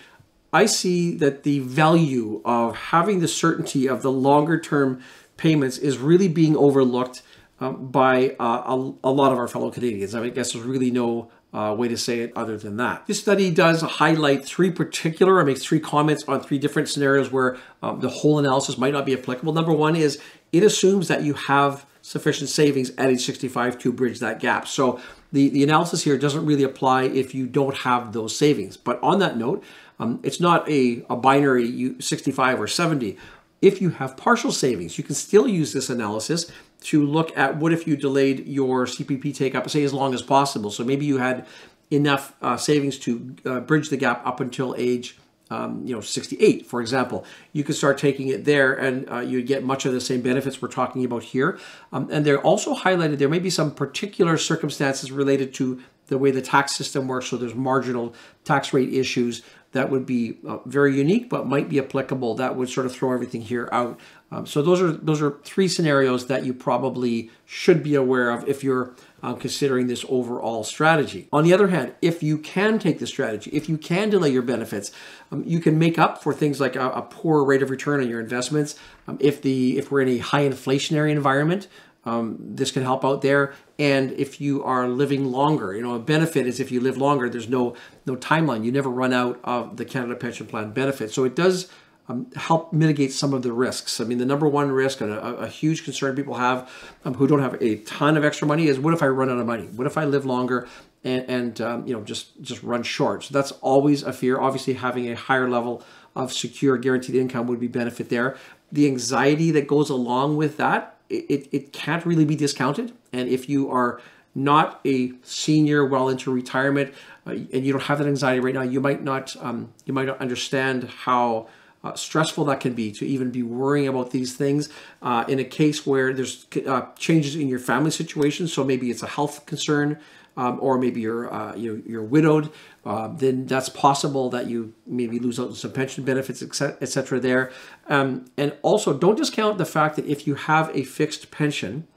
I 0.53 0.67
see 0.67 1.15
that 1.15 1.41
the 1.41 1.59
value 1.59 2.39
of 2.45 2.75
having 2.75 3.19
the 3.19 3.27
certainty 3.27 3.87
of 3.87 4.03
the 4.03 4.11
longer 4.11 4.59
term 4.59 5.01
payments 5.37 5.77
is 5.77 5.97
really 5.97 6.27
being 6.27 6.55
overlooked 6.55 7.21
um, 7.59 7.87
by 7.87 8.35
uh, 8.39 8.63
a, 8.65 8.93
a, 9.03 9.11
lot 9.11 9.31
of 9.31 9.37
our 9.37 9.47
fellow 9.47 9.71
Canadians. 9.71 10.15
I, 10.15 10.21
mean, 10.21 10.31
I 10.31 10.33
guess 10.33 10.53
there's 10.53 10.65
really 10.65 10.91
no 10.91 11.29
uh, 11.53 11.75
way 11.77 11.87
to 11.87 11.97
say 11.97 12.21
it 12.21 12.33
other 12.35 12.57
than 12.57 12.77
that. 12.77 13.05
This 13.05 13.19
study 13.19 13.51
does 13.51 13.81
highlight 13.81 14.43
three 14.43 14.71
particular, 14.71 15.35
or 15.35 15.45
makes 15.45 15.63
three 15.63 15.79
comments 15.79 16.23
on 16.27 16.41
three 16.41 16.57
different 16.57 16.89
scenarios 16.89 17.31
where 17.31 17.57
um, 17.81 17.99
the 17.99 18.09
whole 18.09 18.39
analysis 18.39 18.77
might 18.77 18.93
not 18.93 19.05
be 19.05 19.13
applicable. 19.13 19.53
Number 19.53 19.71
one 19.71 19.95
is 19.95 20.19
it 20.51 20.63
assumes 20.63 21.07
that 21.07 21.23
you 21.23 21.33
have 21.33 21.85
sufficient 22.01 22.49
savings 22.49 22.89
at 22.97 23.09
age 23.09 23.25
65 23.25 23.77
to 23.79 23.93
bridge 23.93 24.19
that 24.19 24.39
gap. 24.39 24.67
So 24.67 24.99
the, 25.31 25.49
the 25.49 25.63
analysis 25.63 26.03
here 26.03 26.17
doesn't 26.17 26.45
really 26.45 26.63
apply 26.63 27.03
if 27.03 27.33
you 27.33 27.47
don't 27.47 27.77
have 27.77 28.13
those 28.13 28.35
savings. 28.35 28.75
But 28.75 29.01
on 29.01 29.19
that 29.19 29.37
note, 29.37 29.63
um, 29.99 30.19
it's 30.21 30.39
not 30.39 30.67
a, 30.69 31.05
a 31.09 31.15
binary 31.15 31.95
65 31.99 32.59
or 32.59 32.67
70 32.67 33.17
if 33.63 33.81
you 33.81 33.91
have 33.91 34.17
partial 34.17 34.51
savings, 34.51 34.97
you 34.97 35.05
can 35.05 35.15
still 35.15 35.47
use 35.47 35.71
this 35.71 35.89
analysis 35.89 36.51
to 36.81 37.03
look 37.03 37.35
at 37.37 37.55
what 37.55 37.71
if 37.71 37.87
you 37.87 37.95
delayed 37.95 38.45
your 38.45 38.85
CPP 38.85 39.33
take 39.33 39.55
up, 39.55 39.69
say, 39.69 39.83
as 39.83 39.93
long 39.93 40.13
as 40.13 40.21
possible. 40.21 40.69
So 40.69 40.83
maybe 40.83 41.05
you 41.05 41.17
had 41.17 41.47
enough 41.89 42.35
uh, 42.41 42.57
savings 42.57 42.99
to 42.99 43.35
uh, 43.45 43.59
bridge 43.61 43.89
the 43.89 43.95
gap 43.95 44.21
up 44.27 44.41
until 44.41 44.75
age 44.77 45.17
um, 45.49 45.85
you 45.85 45.93
know, 45.93 46.01
68, 46.01 46.65
for 46.65 46.81
example. 46.81 47.25
You 47.51 47.63
could 47.63 47.75
start 47.75 47.97
taking 47.97 48.27
it 48.27 48.43
there 48.43 48.73
and 48.73 49.09
uh, 49.09 49.19
you'd 49.19 49.45
get 49.45 49.63
much 49.63 49.85
of 49.85 49.93
the 49.93 50.01
same 50.01 50.21
benefits 50.21 50.61
we're 50.61 50.69
talking 50.69 51.05
about 51.05 51.23
here. 51.23 51.59
Um, 51.91 52.09
and 52.11 52.25
they're 52.25 52.41
also 52.41 52.75
highlighted, 52.75 53.19
there 53.19 53.29
may 53.29 53.39
be 53.39 53.51
some 53.51 53.73
particular 53.73 54.37
circumstances 54.37 55.11
related 55.11 55.53
to 55.55 55.81
the 56.07 56.17
way 56.17 56.31
the 56.31 56.41
tax 56.41 56.75
system 56.75 57.07
works. 57.07 57.27
So 57.27 57.37
there's 57.37 57.55
marginal 57.55 58.15
tax 58.43 58.73
rate 58.73 58.91
issues 58.93 59.43
that 59.73 59.89
would 59.89 60.05
be 60.05 60.37
uh, 60.47 60.59
very 60.65 60.95
unique, 60.95 61.29
but 61.29 61.45
might 61.45 61.67
be 61.67 61.79
applicable. 61.79 62.35
That 62.35 62.55
would 62.55 62.69
sort 62.69 62.85
of 62.85 62.95
throw 62.95 63.11
everything 63.11 63.41
here 63.41 63.67
out. 63.71 63.99
Um, 64.31 64.47
so 64.47 64.61
those 64.61 64.81
are 64.81 64.91
those 64.91 65.21
are 65.21 65.39
three 65.43 65.67
scenarios 65.67 66.27
that 66.27 66.45
you 66.45 66.53
probably 66.53 67.29
should 67.45 67.83
be 67.83 67.93
aware 67.93 68.31
of 68.31 68.47
if 68.47 68.63
you're 68.63 68.95
uh, 69.21 69.33
considering 69.33 69.87
this 69.87 70.05
overall 70.09 70.63
strategy. 70.63 71.27
On 71.31 71.43
the 71.43 71.53
other 71.53 71.67
hand, 71.67 71.93
if 72.01 72.23
you 72.23 72.37
can 72.37 72.79
take 72.79 72.99
the 72.99 73.07
strategy, 73.07 73.51
if 73.51 73.69
you 73.69 73.77
can 73.77 74.09
delay 74.09 74.29
your 74.29 74.41
benefits, 74.41 74.91
um, 75.31 75.43
you 75.45 75.59
can 75.59 75.77
make 75.77 75.99
up 75.99 76.23
for 76.23 76.33
things 76.33 76.59
like 76.59 76.75
a, 76.75 76.89
a 76.89 77.01
poor 77.01 77.43
rate 77.43 77.61
of 77.61 77.69
return 77.69 77.99
on 77.99 78.09
your 78.09 78.19
investments. 78.19 78.75
Um, 79.07 79.17
if 79.19 79.41
the 79.41 79.77
if 79.77 79.91
we're 79.91 80.01
in 80.01 80.09
a 80.09 80.17
high 80.19 80.47
inflationary 80.47 81.11
environment, 81.11 81.67
um, 82.05 82.37
this 82.39 82.71
can 82.71 82.83
help 82.83 83.05
out 83.05 83.21
there. 83.21 83.53
And 83.79 84.11
if 84.13 84.41
you 84.41 84.63
are 84.63 84.87
living 84.87 85.31
longer, 85.31 85.73
you 85.73 85.81
know, 85.81 85.95
a 85.95 85.99
benefit 85.99 86.47
is 86.47 86.59
if 86.59 86.71
you 86.71 86.79
live 86.79 86.97
longer, 86.97 87.29
there's 87.29 87.49
no 87.49 87.75
no 88.05 88.15
timeline. 88.15 88.63
You 88.63 88.71
never 88.71 88.89
run 88.89 89.13
out 89.13 89.39
of 89.43 89.77
the 89.77 89.85
Canada 89.85 90.15
Pension 90.15 90.45
Plan 90.45 90.71
benefit. 90.71 91.11
So 91.11 91.23
it 91.23 91.35
does 91.35 91.69
um, 92.09 92.29
help 92.35 92.73
mitigate 92.73 93.13
some 93.13 93.33
of 93.33 93.43
the 93.43 93.53
risks. 93.53 94.01
I 94.01 94.03
mean, 94.03 94.17
the 94.17 94.25
number 94.25 94.47
one 94.47 94.71
risk 94.71 94.99
and 94.99 95.11
a, 95.11 95.35
a 95.37 95.47
huge 95.47 95.85
concern 95.85 96.15
people 96.15 96.35
have 96.35 96.69
um, 97.05 97.13
who 97.13 97.27
don't 97.27 97.39
have 97.39 97.61
a 97.61 97.77
ton 97.77 98.17
of 98.17 98.25
extra 98.25 98.47
money 98.47 98.67
is 98.67 98.77
what 98.77 98.93
if 98.93 99.01
I 99.01 99.07
run 99.07 99.29
out 99.29 99.37
of 99.37 99.45
money? 99.45 99.67
What 99.67 99.87
if 99.87 99.97
I 99.97 100.03
live 100.03 100.25
longer 100.25 100.67
and, 101.03 101.29
and 101.29 101.61
um, 101.61 101.87
you 101.87 101.93
know 101.93 102.03
just 102.03 102.41
just 102.41 102.61
run 102.63 102.83
short? 102.83 103.23
So 103.23 103.33
that's 103.33 103.51
always 103.53 104.03
a 104.03 104.11
fear. 104.11 104.39
Obviously, 104.39 104.73
having 104.73 105.09
a 105.09 105.15
higher 105.15 105.49
level 105.49 105.83
of 106.15 106.33
secure 106.33 106.77
guaranteed 106.77 107.15
income 107.15 107.47
would 107.47 107.59
be 107.59 107.67
benefit 107.67 108.09
there. 108.09 108.35
The 108.71 108.87
anxiety 108.87 109.51
that 109.51 109.67
goes 109.67 109.89
along 109.89 110.35
with 110.35 110.57
that 110.57 110.92
it, 111.09 111.49
it 111.51 111.73
can't 111.73 112.05
really 112.05 112.25
be 112.25 112.35
discounted. 112.35 112.93
And 113.11 113.29
if 113.29 113.47
you 113.47 113.69
are 113.69 114.01
not 114.35 114.79
a 114.85 115.13
senior 115.21 115.85
well 115.85 116.09
into 116.09 116.31
retirement 116.31 116.93
uh, 117.27 117.31
and 117.31 117.65
you 117.65 117.71
don't 117.71 117.83
have 117.83 117.99
that 117.99 118.07
anxiety 118.07 118.39
right 118.39 118.55
now, 118.55 118.61
you 118.61 118.81
might 118.81 119.03
not 119.03 119.35
um, 119.39 119.73
you 119.85 119.93
might 119.93 120.07
not 120.07 120.19
understand 120.19 120.85
how 120.85 121.47
uh, 121.83 121.93
stressful 121.95 122.45
that 122.45 122.59
can 122.59 122.73
be 122.73 122.91
to 122.91 123.05
even 123.05 123.29
be 123.29 123.43
worrying 123.43 123.87
about 123.87 124.11
these 124.11 124.35
things 124.35 124.69
uh, 125.01 125.25
in 125.27 125.39
a 125.39 125.43
case 125.43 125.85
where 125.85 126.13
there's 126.13 126.47
uh, 126.65 126.83
changes 126.97 127.35
in 127.35 127.47
your 127.47 127.59
family 127.59 127.91
situation. 127.91 128.47
So 128.47 128.63
maybe 128.63 128.89
it's 128.89 129.03
a 129.03 129.07
health 129.07 129.45
concern, 129.45 129.99
um, 130.37 130.59
or 130.61 130.77
maybe 130.77 131.01
you're, 131.01 131.33
uh, 131.33 131.55
you're, 131.55 131.79
you're 131.79 132.03
widowed. 132.03 132.51
Uh, 132.85 133.07
then 133.07 133.45
that's 133.45 133.69
possible 133.69 134.29
that 134.29 134.47
you 134.47 134.73
maybe 134.85 135.19
lose 135.19 135.39
out 135.39 135.47
on 135.47 135.55
some 135.55 135.71
pension 135.71 136.03
benefits, 136.03 136.41
etc. 136.41 137.19
There, 137.19 137.51
um, 137.87 138.25
and 138.37 138.55
also 138.61 138.97
don't 138.97 139.17
discount 139.17 139.57
the 139.57 139.65
fact 139.65 139.95
that 139.95 140.05
if 140.05 140.27
you 140.27 140.35
have 140.35 140.69
a 140.75 140.83
fixed 140.83 141.31
pension, 141.31 141.87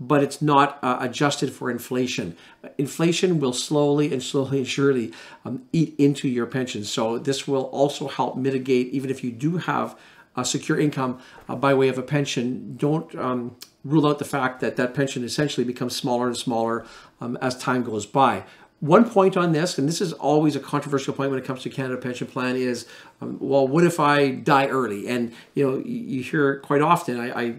but 0.00 0.22
it's 0.22 0.42
not 0.42 0.78
uh, 0.82 0.98
adjusted 1.00 1.52
for 1.52 1.70
inflation. 1.70 2.36
Inflation 2.78 3.38
will 3.38 3.52
slowly 3.52 4.12
and 4.12 4.22
slowly 4.22 4.58
and 4.58 4.66
surely 4.66 5.12
um, 5.44 5.62
eat 5.72 5.94
into 5.98 6.28
your 6.28 6.46
pension. 6.46 6.84
So 6.84 7.18
this 7.18 7.46
will 7.46 7.64
also 7.64 8.08
help 8.08 8.36
mitigate, 8.36 8.88
even 8.88 9.10
if 9.10 9.22
you 9.22 9.30
do 9.30 9.58
have 9.58 9.96
secure 10.42 10.78
income 10.78 11.20
uh, 11.48 11.54
by 11.54 11.74
way 11.74 11.88
of 11.88 11.98
a 11.98 12.02
pension, 12.02 12.76
don't 12.76 13.14
um, 13.14 13.56
rule 13.84 14.06
out 14.06 14.18
the 14.18 14.24
fact 14.24 14.60
that 14.60 14.76
that 14.76 14.94
pension 14.94 15.22
essentially 15.24 15.64
becomes 15.64 15.94
smaller 15.94 16.26
and 16.26 16.36
smaller 16.36 16.84
um, 17.20 17.36
as 17.40 17.56
time 17.56 17.82
goes 17.82 18.06
by. 18.06 18.44
One 18.80 19.08
point 19.08 19.36
on 19.36 19.52
this, 19.52 19.78
and 19.78 19.88
this 19.88 20.00
is 20.00 20.12
always 20.12 20.56
a 20.56 20.60
controversial 20.60 21.14
point 21.14 21.30
when 21.30 21.38
it 21.38 21.44
comes 21.44 21.62
to 21.62 21.70
Canada 21.70 21.96
Pension 21.96 22.26
Plan, 22.26 22.56
is 22.56 22.86
um, 23.20 23.38
well, 23.40 23.66
what 23.66 23.84
if 23.84 23.98
I 24.00 24.30
die 24.30 24.66
early? 24.66 25.08
And 25.08 25.32
you 25.54 25.66
know, 25.66 25.78
you 25.78 26.22
hear 26.22 26.58
quite 26.60 26.82
often, 26.82 27.18
I, 27.18 27.40
I 27.40 27.54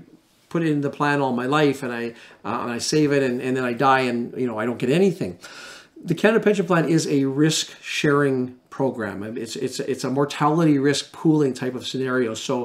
put 0.50 0.64
in 0.64 0.82
the 0.82 0.90
plan 0.90 1.22
all 1.22 1.34
my 1.34 1.48
life, 1.48 1.82
and 1.82 1.92
I 1.92 2.10
uh, 2.44 2.62
and 2.62 2.72
I 2.72 2.78
save 2.78 3.12
it, 3.12 3.24
and, 3.24 3.42
and 3.42 3.58
then 3.58 3.64
I 3.64 3.74
die, 3.74 4.02
and 4.02 4.38
you 4.40 4.46
know, 4.46 4.60
I 4.60 4.66
don't 4.66 4.78
get 4.78 4.90
anything. 4.90 5.40
The 6.04 6.14
Canada 6.14 6.44
Pension 6.44 6.68
Plan 6.68 6.88
is 6.88 7.08
a 7.08 7.26
risk 7.26 7.76
sharing 7.82 8.60
program. 8.76 9.18
It's 9.44 9.56
it's 9.66 9.78
it's 9.94 10.04
a 10.10 10.12
mortality 10.20 10.78
risk 10.90 11.04
pooling 11.20 11.54
type 11.54 11.76
of 11.80 11.84
scenario. 11.92 12.34
So 12.36 12.56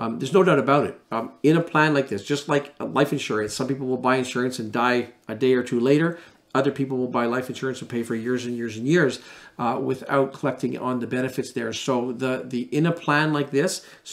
um, 0.00 0.10
there's 0.18 0.36
no 0.38 0.42
doubt 0.48 0.60
about 0.66 0.84
it. 0.88 0.94
Um, 1.14 1.26
in 1.42 1.54
a 1.56 1.64
plan 1.72 1.90
like 1.98 2.08
this, 2.12 2.22
just 2.32 2.48
like 2.54 2.64
life 2.98 3.12
insurance, 3.18 3.52
some 3.58 3.68
people 3.70 3.86
will 3.92 4.02
buy 4.08 4.16
insurance 4.24 4.56
and 4.62 4.68
die 4.72 4.98
a 5.28 5.34
day 5.44 5.52
or 5.58 5.62
two 5.70 5.80
later. 5.90 6.08
Other 6.54 6.72
people 6.80 6.96
will 7.02 7.12
buy 7.20 7.26
life 7.36 7.46
insurance 7.52 7.78
and 7.82 7.90
pay 7.90 8.02
for 8.08 8.16
years 8.26 8.46
and 8.46 8.54
years 8.60 8.74
and 8.78 8.86
years 8.94 9.20
uh, 9.62 9.76
without 9.90 10.26
collecting 10.38 10.72
on 10.88 10.94
the 11.00 11.06
benefits 11.18 11.50
there. 11.52 11.72
So 11.86 12.12
the 12.22 12.32
the 12.52 12.62
in 12.78 12.86
a 12.86 12.92
plan 13.04 13.32
like 13.38 13.50
this, 13.50 13.72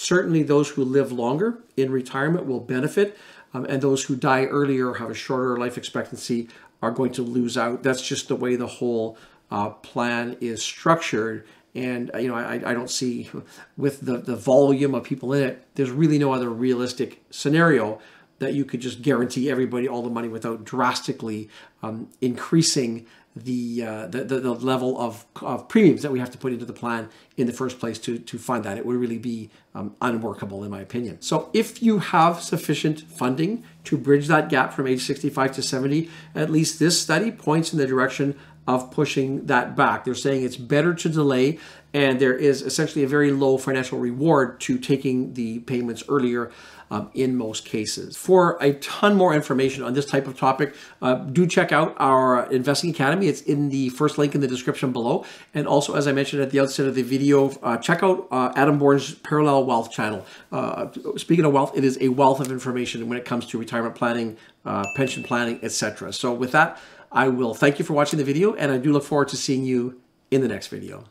certainly 0.09 0.43
those 0.43 0.67
who 0.73 0.83
live 0.97 1.09
longer 1.23 1.49
in 1.77 1.87
retirement 2.01 2.43
will 2.49 2.63
benefit. 2.77 3.09
um, 3.55 3.65
and 3.65 3.81
those 3.81 4.03
who 4.03 4.15
die 4.15 4.45
earlier 4.45 4.95
have 4.95 5.09
a 5.09 5.13
shorter 5.13 5.57
life 5.57 5.77
expectancy 5.77 6.49
are 6.81 6.91
going 6.91 7.13
to 7.13 7.21
lose 7.21 7.57
out. 7.57 7.83
That's 7.83 8.01
just 8.01 8.27
the 8.27 8.35
way 8.35 8.57
the 8.57 8.67
whole 8.67 9.17
uh, 9.51 9.69
plan 9.69 10.37
is 10.41 10.61
structured. 10.61 11.45
And 11.73 12.09
uh, 12.13 12.19
you 12.19 12.29
know, 12.29 12.35
I, 12.35 12.55
I 12.55 12.73
don't 12.73 12.89
see 12.89 13.29
with 13.77 14.01
the, 14.01 14.17
the 14.17 14.35
volume 14.35 14.95
of 14.95 15.03
people 15.03 15.33
in 15.33 15.43
it, 15.43 15.65
there's 15.75 15.91
really 15.91 16.17
no 16.17 16.33
other 16.33 16.49
realistic 16.49 17.23
scenario 17.29 17.99
that 18.39 18.53
you 18.53 18.65
could 18.65 18.81
just 18.81 19.01
guarantee 19.01 19.49
everybody 19.49 19.87
all 19.87 20.01
the 20.01 20.09
money 20.09 20.27
without 20.27 20.63
drastically 20.63 21.49
um, 21.81 22.09
increasing 22.21 23.05
the, 23.35 23.83
uh, 23.83 24.07
the, 24.07 24.23
the, 24.23 24.39
the 24.39 24.53
level 24.53 24.99
of, 24.99 25.25
of 25.41 25.67
premiums 25.67 26.01
that 26.03 26.11
we 26.11 26.19
have 26.19 26.31
to 26.31 26.37
put 26.37 26.53
into 26.53 26.65
the 26.65 26.73
plan 26.73 27.09
in 27.35 27.47
the 27.47 27.53
first 27.53 27.79
place 27.79 27.99
to, 27.99 28.17
to 28.17 28.37
fund 28.37 28.63
that. 28.63 28.77
It 28.77 28.85
would 28.85 28.95
really 28.95 29.17
be 29.17 29.49
um, 29.73 29.95
unworkable 30.01 30.63
in 30.63 30.71
my 30.71 30.79
opinion. 30.79 31.21
So 31.21 31.49
if 31.53 31.83
you 31.83 31.99
have 31.99 32.41
sufficient 32.41 33.01
funding 33.01 33.63
to 33.85 33.97
bridge 33.97 34.27
that 34.27 34.47
gap 34.47 34.73
from 34.73 34.87
age 34.87 35.03
65 35.03 35.53
to 35.53 35.61
70, 35.61 36.09
at 36.33 36.49
least 36.49 36.79
this 36.79 37.01
study 37.01 37.29
points 37.29 37.73
in 37.73 37.79
the 37.79 37.87
direction 37.87 38.39
of 38.67 38.91
pushing 38.91 39.45
that 39.45 39.75
back. 39.75 40.05
They're 40.05 40.15
saying 40.15 40.43
it's 40.43 40.57
better 40.57 40.93
to 40.93 41.09
delay, 41.09 41.59
and 41.93 42.19
there 42.19 42.35
is 42.35 42.61
essentially 42.61 43.03
a 43.03 43.07
very 43.07 43.31
low 43.31 43.57
financial 43.57 43.99
reward 43.99 44.59
to 44.61 44.77
taking 44.77 45.33
the 45.33 45.59
payments 45.59 46.03
earlier 46.09 46.51
um, 46.91 47.09
in 47.13 47.35
most 47.35 47.65
cases. 47.65 48.15
For 48.15 48.57
a 48.61 48.73
ton 48.73 49.15
more 49.15 49.33
information 49.33 49.83
on 49.83 49.93
this 49.93 50.05
type 50.05 50.27
of 50.27 50.37
topic, 50.37 50.75
uh, 51.01 51.15
do 51.15 51.47
check 51.47 51.71
out 51.71 51.95
our 51.97 52.51
Investing 52.51 52.89
Academy. 52.91 53.27
It's 53.27 53.41
in 53.41 53.69
the 53.69 53.89
first 53.89 54.17
link 54.17 54.35
in 54.35 54.41
the 54.41 54.47
description 54.47 54.91
below. 54.91 55.25
And 55.53 55.67
also, 55.67 55.95
as 55.95 56.07
I 56.07 56.11
mentioned 56.11 56.41
at 56.41 56.51
the 56.51 56.59
outset 56.59 56.87
of 56.87 56.95
the 56.95 57.01
video, 57.01 57.49
uh, 57.63 57.77
check 57.77 58.03
out 58.03 58.27
uh, 58.31 58.53
Adam 58.55 58.77
Bourne's 58.77 59.15
Parallel 59.15 59.65
Wealth 59.65 59.91
channel. 59.91 60.25
Uh, 60.51 60.87
speaking 61.17 61.45
of 61.45 61.53
wealth, 61.53 61.75
it 61.75 61.83
is 61.83 61.97
a 62.01 62.09
wealth 62.09 62.39
of 62.39 62.51
information 62.51 63.07
when 63.09 63.17
it 63.17 63.25
comes 63.25 63.45
to 63.47 63.57
retirement 63.57 63.95
planning, 63.95 64.37
uh, 64.65 64.83
pension 64.95 65.23
planning, 65.23 65.59
etc. 65.63 66.13
So 66.13 66.33
with 66.33 66.51
that, 66.51 66.79
I 67.15 67.29
will 67.29 67.53
thank 67.53 67.79
you 67.79 67.85
for 67.85 67.93
watching 67.93 68.19
the 68.19 68.25
video 68.25 68.53
and 68.55 68.73
I 68.73 68.77
do 68.77 68.91
look 68.91 69.03
forward 69.03 69.29
to 69.29 69.37
seeing 69.37 69.63
you 69.63 70.01
in 70.29 70.41
the 70.41 70.49
next 70.49 70.67
video. 70.67 71.05